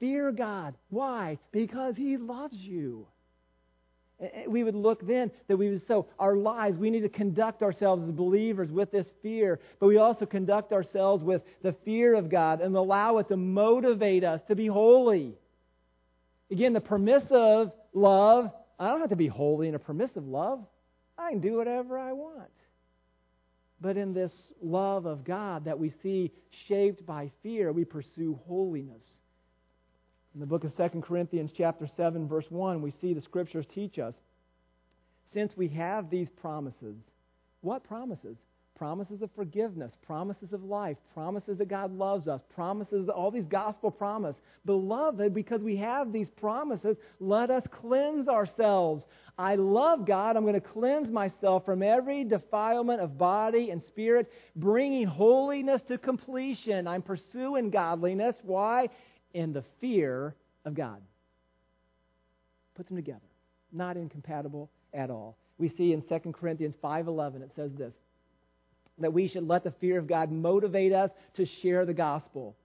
Fear 0.00 0.32
God. 0.32 0.74
Why? 0.88 1.38
Because 1.52 1.96
He 1.96 2.16
loves 2.16 2.56
you. 2.56 3.06
Eh, 4.20 4.26
eh, 4.34 4.44
we 4.48 4.64
would 4.64 4.74
look 4.74 5.06
then 5.06 5.30
that 5.46 5.56
we 5.56 5.70
would 5.70 5.86
so 5.86 6.06
our 6.18 6.36
lives, 6.36 6.76
we 6.76 6.90
need 6.90 7.02
to 7.02 7.08
conduct 7.08 7.62
ourselves 7.62 8.02
as 8.02 8.10
believers 8.10 8.70
with 8.70 8.90
this 8.90 9.06
fear, 9.22 9.60
but 9.78 9.86
we 9.86 9.98
also 9.98 10.26
conduct 10.26 10.72
ourselves 10.72 11.22
with 11.22 11.42
the 11.62 11.72
fear 11.84 12.14
of 12.14 12.28
God 12.28 12.60
and 12.60 12.74
allow 12.76 13.18
it 13.18 13.28
to 13.28 13.36
motivate 13.36 14.24
us 14.24 14.40
to 14.48 14.56
be 14.56 14.66
holy. 14.66 15.34
Again, 16.50 16.72
the 16.72 16.80
permissive 16.80 17.70
love, 17.92 18.50
I 18.78 18.88
don't 18.88 19.00
have 19.00 19.10
to 19.10 19.16
be 19.16 19.28
holy 19.28 19.68
in 19.68 19.74
a 19.74 19.78
permissive 19.78 20.26
love. 20.26 20.64
I 21.16 21.30
can 21.30 21.40
do 21.40 21.56
whatever 21.56 21.98
I 21.98 22.12
want. 22.12 22.50
But 23.80 23.96
in 23.96 24.12
this 24.12 24.32
love 24.60 25.06
of 25.06 25.24
God 25.24 25.66
that 25.66 25.78
we 25.78 25.90
see 26.02 26.32
shaped 26.66 27.06
by 27.06 27.30
fear, 27.42 27.72
we 27.72 27.84
pursue 27.84 28.40
holiness. 28.46 29.04
In 30.38 30.40
the 30.40 30.46
book 30.46 30.62
of 30.62 30.76
2 30.76 31.00
Corinthians, 31.00 31.50
chapter 31.52 31.88
7, 31.96 32.28
verse 32.28 32.46
1, 32.48 32.80
we 32.80 32.92
see 32.92 33.12
the 33.12 33.20
scriptures 33.20 33.66
teach 33.74 33.98
us 33.98 34.14
since 35.32 35.56
we 35.56 35.66
have 35.66 36.10
these 36.10 36.28
promises, 36.40 36.94
what 37.60 37.82
promises? 37.82 38.36
Promises 38.76 39.20
of 39.20 39.30
forgiveness, 39.34 39.90
promises 40.06 40.52
of 40.52 40.62
life, 40.62 40.96
promises 41.12 41.58
that 41.58 41.68
God 41.68 41.92
loves 41.92 42.28
us, 42.28 42.40
promises, 42.54 43.08
all 43.08 43.32
these 43.32 43.46
gospel 43.46 43.90
promises. 43.90 44.40
Beloved, 44.64 45.34
because 45.34 45.60
we 45.60 45.76
have 45.78 46.12
these 46.12 46.28
promises, 46.28 46.96
let 47.18 47.50
us 47.50 47.64
cleanse 47.72 48.28
ourselves. 48.28 49.04
I 49.36 49.56
love 49.56 50.06
God. 50.06 50.36
I'm 50.36 50.44
going 50.44 50.54
to 50.54 50.60
cleanse 50.60 51.10
myself 51.10 51.64
from 51.64 51.82
every 51.82 52.22
defilement 52.22 53.00
of 53.00 53.18
body 53.18 53.70
and 53.70 53.82
spirit, 53.82 54.30
bringing 54.54 55.08
holiness 55.08 55.80
to 55.88 55.98
completion. 55.98 56.86
I'm 56.86 57.02
pursuing 57.02 57.70
godliness. 57.70 58.36
Why? 58.44 58.90
And 59.34 59.54
the 59.54 59.64
fear 59.80 60.34
of 60.64 60.74
God. 60.74 61.00
Puts 62.74 62.88
them 62.88 62.96
together. 62.96 63.20
Not 63.72 63.96
incompatible 63.96 64.70
at 64.94 65.10
all. 65.10 65.36
We 65.58 65.68
see 65.68 65.92
in 65.92 66.02
2 66.02 66.32
Corinthians 66.32 66.76
5:11 66.82 67.42
it 67.42 67.50
says 67.54 67.72
this 67.74 67.92
that 69.00 69.12
we 69.12 69.28
should 69.28 69.46
let 69.46 69.64
the 69.64 69.70
fear 69.72 69.98
of 69.98 70.06
God 70.06 70.30
motivate 70.32 70.92
us 70.92 71.10
to 71.34 71.46
share 71.46 71.84
the 71.84 71.94
gospel. 71.94 72.56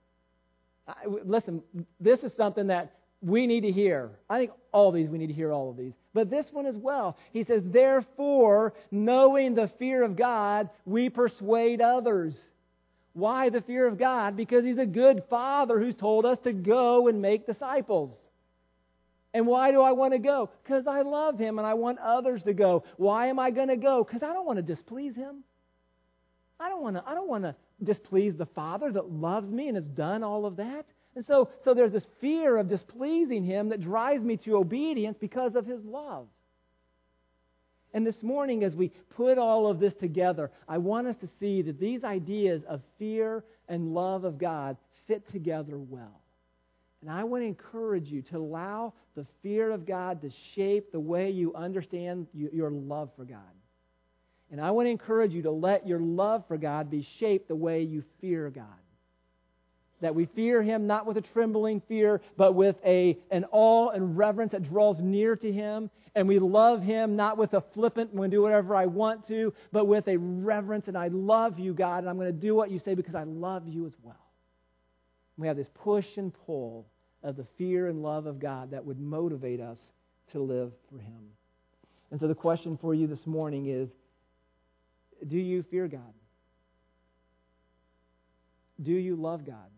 I, 0.86 1.06
listen, 1.06 1.62
this 2.00 2.20
is 2.24 2.32
something 2.34 2.66
that 2.68 2.92
we 3.22 3.46
need 3.46 3.62
to 3.62 3.72
hear. 3.72 4.10
I 4.28 4.38
think 4.38 4.50
all 4.72 4.92
these, 4.92 5.08
we 5.08 5.18
need 5.18 5.28
to 5.28 5.32
hear 5.32 5.52
all 5.52 5.70
of 5.70 5.76
these. 5.76 5.92
But 6.12 6.30
this 6.30 6.46
one 6.52 6.66
as 6.66 6.76
well. 6.76 7.16
He 7.32 7.44
says, 7.44 7.62
Therefore, 7.64 8.74
knowing 8.90 9.54
the 9.54 9.70
fear 9.78 10.02
of 10.02 10.16
God, 10.16 10.68
we 10.84 11.08
persuade 11.08 11.80
others. 11.80 12.36
Why 13.14 13.48
the 13.48 13.62
fear 13.62 13.86
of 13.86 13.98
God? 13.98 14.36
Because 14.36 14.64
He's 14.64 14.78
a 14.78 14.86
good 14.86 15.22
Father 15.30 15.78
who's 15.78 15.94
told 15.94 16.26
us 16.26 16.38
to 16.44 16.52
go 16.52 17.08
and 17.08 17.22
make 17.22 17.46
disciples. 17.46 18.12
And 19.32 19.46
why 19.46 19.72
do 19.72 19.80
I 19.80 19.92
want 19.92 20.12
to 20.12 20.18
go? 20.18 20.50
Because 20.62 20.86
I 20.86 21.02
love 21.02 21.38
Him 21.38 21.58
and 21.58 21.66
I 21.66 21.74
want 21.74 21.98
others 22.00 22.42
to 22.42 22.52
go. 22.52 22.84
Why 22.96 23.28
am 23.28 23.38
I 23.38 23.50
going 23.50 23.68
to 23.68 23.76
go? 23.76 24.04
Because 24.04 24.22
I 24.22 24.32
don't 24.32 24.46
want 24.46 24.58
to 24.58 24.62
displease 24.62 25.16
Him. 25.16 25.44
I 26.58 26.68
don't 26.68 26.82
want 26.82 26.96
to. 26.96 27.04
I 27.06 27.14
don't 27.14 27.28
want 27.28 27.44
to 27.44 27.54
displease 27.82 28.36
the 28.36 28.46
Father 28.46 28.92
that 28.92 29.10
loves 29.10 29.48
me 29.48 29.68
and 29.68 29.76
has 29.76 29.88
done 29.88 30.22
all 30.22 30.44
of 30.44 30.56
that. 30.56 30.86
And 31.16 31.24
so, 31.24 31.50
so 31.64 31.74
there's 31.74 31.92
this 31.92 32.06
fear 32.20 32.56
of 32.56 32.68
displeasing 32.68 33.44
Him 33.44 33.68
that 33.68 33.80
drives 33.80 34.24
me 34.24 34.36
to 34.38 34.56
obedience 34.56 35.16
because 35.20 35.54
of 35.54 35.66
His 35.66 35.84
love. 35.84 36.26
And 37.94 38.04
this 38.04 38.24
morning, 38.24 38.64
as 38.64 38.74
we 38.74 38.88
put 39.16 39.38
all 39.38 39.68
of 39.68 39.78
this 39.78 39.94
together, 39.94 40.50
I 40.68 40.78
want 40.78 41.06
us 41.06 41.14
to 41.20 41.28
see 41.38 41.62
that 41.62 41.78
these 41.78 42.02
ideas 42.02 42.62
of 42.68 42.82
fear 42.98 43.44
and 43.68 43.94
love 43.94 44.24
of 44.24 44.36
God 44.36 44.76
fit 45.06 45.30
together 45.30 45.78
well. 45.78 46.20
And 47.00 47.10
I 47.10 47.22
want 47.22 47.42
to 47.42 47.46
encourage 47.46 48.08
you 48.08 48.22
to 48.22 48.38
allow 48.38 48.94
the 49.14 49.24
fear 49.42 49.70
of 49.70 49.86
God 49.86 50.22
to 50.22 50.30
shape 50.54 50.90
the 50.90 50.98
way 50.98 51.30
you 51.30 51.54
understand 51.54 52.26
your 52.34 52.70
love 52.70 53.10
for 53.14 53.24
God. 53.24 53.38
And 54.50 54.60
I 54.60 54.72
want 54.72 54.86
to 54.86 54.90
encourage 54.90 55.32
you 55.32 55.42
to 55.42 55.50
let 55.52 55.86
your 55.86 56.00
love 56.00 56.44
for 56.48 56.56
God 56.56 56.90
be 56.90 57.06
shaped 57.18 57.46
the 57.46 57.54
way 57.54 57.82
you 57.82 58.02
fear 58.20 58.50
God 58.50 58.64
that 60.04 60.14
we 60.14 60.26
fear 60.26 60.62
him 60.62 60.86
not 60.86 61.06
with 61.06 61.16
a 61.16 61.22
trembling 61.22 61.80
fear, 61.88 62.20
but 62.36 62.54
with 62.54 62.76
a, 62.84 63.18
an 63.30 63.44
awe 63.50 63.88
and 63.88 64.16
reverence 64.16 64.52
that 64.52 64.62
draws 64.62 65.00
near 65.00 65.34
to 65.34 65.50
him. 65.50 65.90
And 66.14 66.28
we 66.28 66.38
love 66.38 66.82
him 66.82 67.16
not 67.16 67.38
with 67.38 67.54
a 67.54 67.62
flippant, 67.72 68.10
I'm 68.10 68.18
going 68.18 68.30
to 68.30 68.36
do 68.36 68.42
whatever 68.42 68.76
I 68.76 68.86
want 68.86 69.26
to, 69.28 69.52
but 69.72 69.86
with 69.86 70.06
a 70.06 70.16
reverence, 70.16 70.88
and 70.88 70.96
I 70.96 71.08
love 71.08 71.58
you, 71.58 71.74
God, 71.74 71.98
and 71.98 72.08
I'm 72.08 72.16
going 72.16 72.32
to 72.32 72.38
do 72.38 72.54
what 72.54 72.70
you 72.70 72.78
say 72.78 72.94
because 72.94 73.14
I 73.14 73.24
love 73.24 73.66
you 73.66 73.86
as 73.86 73.94
well. 74.02 74.14
We 75.36 75.48
have 75.48 75.56
this 75.56 75.70
push 75.74 76.06
and 76.16 76.32
pull 76.46 76.86
of 77.22 77.36
the 77.36 77.46
fear 77.56 77.88
and 77.88 78.02
love 78.02 78.26
of 78.26 78.38
God 78.38 78.70
that 78.72 78.84
would 78.84 79.00
motivate 79.00 79.60
us 79.60 79.78
to 80.32 80.40
live 80.40 80.72
for 80.90 80.98
him. 80.98 81.30
And 82.10 82.20
so 82.20 82.28
the 82.28 82.34
question 82.34 82.78
for 82.80 82.94
you 82.94 83.06
this 83.06 83.26
morning 83.26 83.66
is 83.66 83.90
do 85.26 85.38
you 85.38 85.64
fear 85.70 85.88
God? 85.88 86.12
Do 88.82 88.92
you 88.92 89.16
love 89.16 89.46
God? 89.46 89.70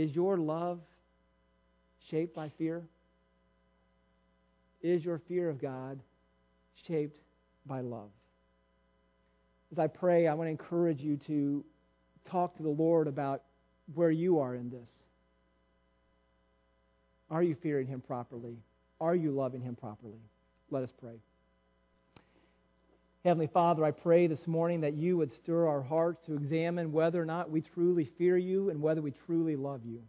Is 0.00 0.14
your 0.16 0.38
love 0.38 0.80
shaped 2.08 2.34
by 2.34 2.48
fear? 2.56 2.82
Is 4.80 5.04
your 5.04 5.18
fear 5.18 5.50
of 5.50 5.60
God 5.60 6.00
shaped 6.86 7.20
by 7.66 7.82
love? 7.82 8.08
As 9.70 9.78
I 9.78 9.88
pray, 9.88 10.26
I 10.26 10.32
want 10.32 10.46
to 10.46 10.52
encourage 10.52 11.02
you 11.02 11.18
to 11.26 11.62
talk 12.24 12.56
to 12.56 12.62
the 12.62 12.70
Lord 12.70 13.08
about 13.08 13.42
where 13.94 14.10
you 14.10 14.38
are 14.38 14.54
in 14.54 14.70
this. 14.70 14.88
Are 17.30 17.42
you 17.42 17.54
fearing 17.54 17.86
Him 17.86 18.00
properly? 18.00 18.56
Are 19.02 19.14
you 19.14 19.32
loving 19.32 19.60
Him 19.60 19.76
properly? 19.76 20.22
Let 20.70 20.82
us 20.82 20.94
pray. 20.98 21.20
Heavenly 23.24 23.48
Father, 23.48 23.84
I 23.84 23.90
pray 23.90 24.28
this 24.28 24.46
morning 24.46 24.80
that 24.80 24.94
you 24.94 25.18
would 25.18 25.30
stir 25.30 25.68
our 25.68 25.82
hearts 25.82 26.24
to 26.24 26.34
examine 26.34 26.90
whether 26.90 27.20
or 27.20 27.26
not 27.26 27.50
we 27.50 27.60
truly 27.60 28.10
fear 28.16 28.38
you 28.38 28.70
and 28.70 28.80
whether 28.80 29.02
we 29.02 29.12
truly 29.26 29.56
love 29.56 29.82
you. 29.84 30.00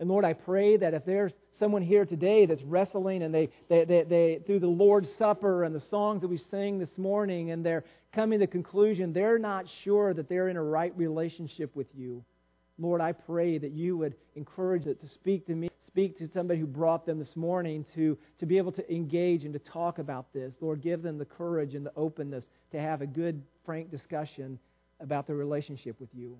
And 0.00 0.08
Lord, 0.08 0.24
I 0.24 0.32
pray 0.32 0.78
that 0.78 0.94
if 0.94 1.04
there's 1.04 1.34
someone 1.58 1.82
here 1.82 2.06
today 2.06 2.46
that's 2.46 2.62
wrestling 2.62 3.22
and 3.22 3.34
they, 3.34 3.50
they, 3.68 3.84
they, 3.84 4.02
they, 4.04 4.40
through 4.46 4.60
the 4.60 4.66
Lord's 4.66 5.12
Supper 5.16 5.64
and 5.64 5.74
the 5.74 5.80
songs 5.80 6.22
that 6.22 6.28
we 6.28 6.38
sing 6.38 6.78
this 6.78 6.96
morning, 6.96 7.50
and 7.50 7.64
they're 7.64 7.84
coming 8.12 8.38
to 8.38 8.46
the 8.46 8.50
conclusion 8.50 9.12
they're 9.12 9.38
not 9.38 9.66
sure 9.82 10.14
that 10.14 10.26
they're 10.26 10.48
in 10.48 10.56
a 10.56 10.62
right 10.62 10.96
relationship 10.96 11.76
with 11.76 11.88
you. 11.94 12.24
Lord, 12.78 13.00
I 13.00 13.12
pray 13.12 13.58
that 13.58 13.72
you 13.72 13.96
would 13.96 14.16
encourage 14.34 14.86
it 14.86 15.00
to 15.00 15.08
speak 15.08 15.46
to 15.46 15.54
me, 15.54 15.70
speak 15.86 16.18
to 16.18 16.28
somebody 16.28 16.58
who 16.58 16.66
brought 16.66 17.06
them 17.06 17.18
this 17.18 17.36
morning 17.36 17.86
to, 17.94 18.18
to 18.38 18.46
be 18.46 18.58
able 18.58 18.72
to 18.72 18.92
engage 18.92 19.44
and 19.44 19.52
to 19.52 19.60
talk 19.60 19.98
about 19.98 20.32
this. 20.32 20.54
Lord, 20.60 20.82
give 20.82 21.02
them 21.02 21.16
the 21.16 21.24
courage 21.24 21.74
and 21.74 21.86
the 21.86 21.92
openness 21.94 22.46
to 22.72 22.80
have 22.80 23.00
a 23.00 23.06
good, 23.06 23.42
frank 23.64 23.90
discussion 23.90 24.58
about 25.00 25.26
their 25.26 25.36
relationship 25.36 26.00
with 26.00 26.10
you. 26.12 26.36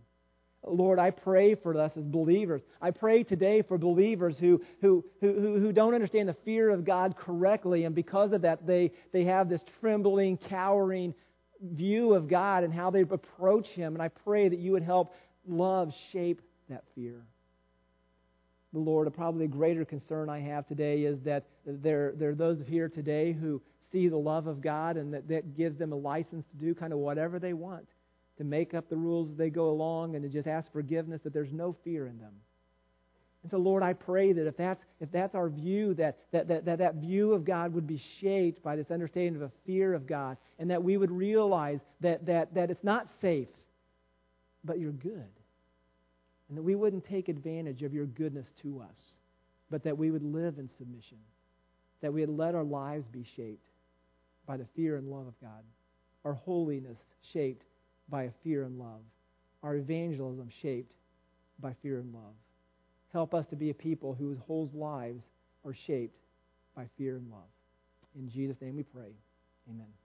Lord, 0.67 0.99
I 0.99 1.11
pray 1.11 1.55
for 1.55 1.79
us 1.79 1.93
as 1.97 2.05
believers. 2.05 2.63
I 2.81 2.91
pray 2.91 3.23
today 3.23 3.63
for 3.63 3.77
believers 3.77 4.39
who, 4.39 4.63
who, 4.81 5.05
who, 5.21 5.59
who 5.59 5.73
don't 5.73 5.95
understand 5.95 6.29
the 6.29 6.37
fear 6.45 6.71
of 6.71 6.85
God 6.85 7.17
correctly, 7.17 7.85
and 7.85 7.95
because 7.95 8.33
of 8.33 8.43
that, 8.43 8.67
they, 8.67 8.93
they 9.13 9.25
have 9.25 9.49
this 9.49 9.63
trembling, 9.81 10.39
cowering 10.39 11.15
view 11.61 12.15
of 12.15 12.29
God 12.29 12.65
and 12.65 12.73
how 12.73 12.91
they 12.91 13.03
approach 13.03 13.69
Him. 13.69 13.95
And 13.95 14.03
I 14.03 14.09
pray 14.09 14.49
that 14.49 14.59
you 14.59 14.73
would 14.73 14.83
help 14.83 15.15
love 15.47 15.93
shape 16.13 16.41
that 16.69 16.85
fear. 16.95 17.23
The 18.73 18.81
Lord, 18.81 19.13
probably 19.15 19.45
a 19.45 19.49
greater 19.49 19.85
concern 19.85 20.29
I 20.29 20.41
have 20.41 20.67
today 20.67 21.05
is 21.05 21.21
that 21.23 21.45
there, 21.65 22.13
there 22.17 22.31
are 22.31 22.35
those 22.35 22.63
here 22.67 22.89
today 22.89 23.33
who 23.33 23.63
see 23.93 24.09
the 24.09 24.17
love 24.17 24.49
of 24.49 24.61
God 24.61 24.97
and 24.97 25.15
that, 25.15 25.29
that 25.29 25.57
gives 25.57 25.79
them 25.79 25.93
a 25.93 25.97
license 25.97 26.45
to 26.51 26.57
do 26.57 26.75
kind 26.75 26.93
of 26.93 26.99
whatever 26.99 27.39
they 27.39 27.53
want, 27.53 27.87
to 28.39 28.45
make 28.45 28.75
up 28.75 28.89
the 28.89 28.97
rules 28.97 29.31
as 29.31 29.37
they 29.37 29.51
go 29.51 29.71
along 29.71 30.17
and 30.17 30.25
to 30.25 30.29
just 30.29 30.49
ask 30.49 30.73
forgiveness, 30.73 31.21
that 31.23 31.33
there's 31.33 31.53
no 31.53 31.77
fear 31.85 32.07
in 32.09 32.19
them. 32.19 32.33
And 33.45 33.51
so, 33.51 33.59
Lord, 33.59 33.83
I 33.83 33.93
pray 33.93 34.33
that 34.33 34.47
if 34.47 34.57
that's, 34.57 34.83
if 35.01 35.13
that's 35.13 35.35
our 35.35 35.51
view, 35.51 35.95
that 35.95 36.17
that, 36.33 36.49
that, 36.49 36.65
that 36.65 36.79
that 36.79 36.95
view 36.95 37.33
of 37.35 37.45
God 37.45 37.75
would 37.75 37.87
be 37.87 38.03
shaped 38.21 38.63
by 38.63 38.75
this 38.75 38.91
understanding 38.91 39.37
of 39.37 39.43
a 39.43 39.53
fear 39.67 39.93
of 39.93 40.07
God, 40.07 40.39
and 40.59 40.71
that 40.71 40.83
we 40.83 40.97
would 40.97 41.13
realize 41.13 41.79
that, 42.01 42.25
that, 42.27 42.55
that 42.55 42.71
it's 42.71 42.83
not 42.83 43.07
safe 43.21 43.49
but 44.65 44.79
you're 44.79 44.93
good. 44.93 45.31
And 46.49 46.59
that 46.59 46.63
we 46.63 46.75
wouldn't 46.75 47.05
take 47.05 47.29
advantage 47.29 47.83
of 47.83 47.95
your 47.95 48.07
goodness 48.07 48.47
to 48.63 48.81
us, 48.81 49.17
but 49.71 49.83
that 49.85 49.97
we 49.97 50.11
would 50.11 50.23
live 50.23 50.59
in 50.59 50.69
submission. 50.79 51.19
That 52.01 52.13
we 52.13 52.21
would 52.21 52.37
let 52.37 52.55
our 52.55 52.65
lives 52.65 53.07
be 53.09 53.25
shaped 53.37 53.67
by 54.47 54.57
the 54.57 54.67
fear 54.77 54.97
and 54.97 55.09
love 55.09 55.27
of 55.27 55.41
God. 55.41 55.63
Our 56.25 56.35
holiness 56.35 56.99
shaped 57.33 57.65
by 58.09 58.25
a 58.25 58.31
fear 58.43 58.65
and 58.65 58.79
love. 58.79 59.01
Our 59.63 59.77
evangelism 59.77 60.51
shaped 60.61 60.93
by 61.61 61.75
fear 61.83 61.99
and 61.99 62.13
love. 62.13 62.35
Help 63.13 63.35
us 63.35 63.47
to 63.47 63.57
be 63.57 63.71
a 63.71 63.75
people 63.75 64.15
whose 64.15 64.39
whole 64.39 64.69
lives 64.75 65.25
are 65.65 65.75
shaped 65.87 66.19
by 66.75 66.87
fear 66.99 67.17
and 67.17 67.31
love. 67.31 67.41
In 68.17 68.29
Jesus' 68.29 68.61
name 68.61 68.77
we 68.77 68.83
pray. 68.83 69.13
Amen. 69.71 70.04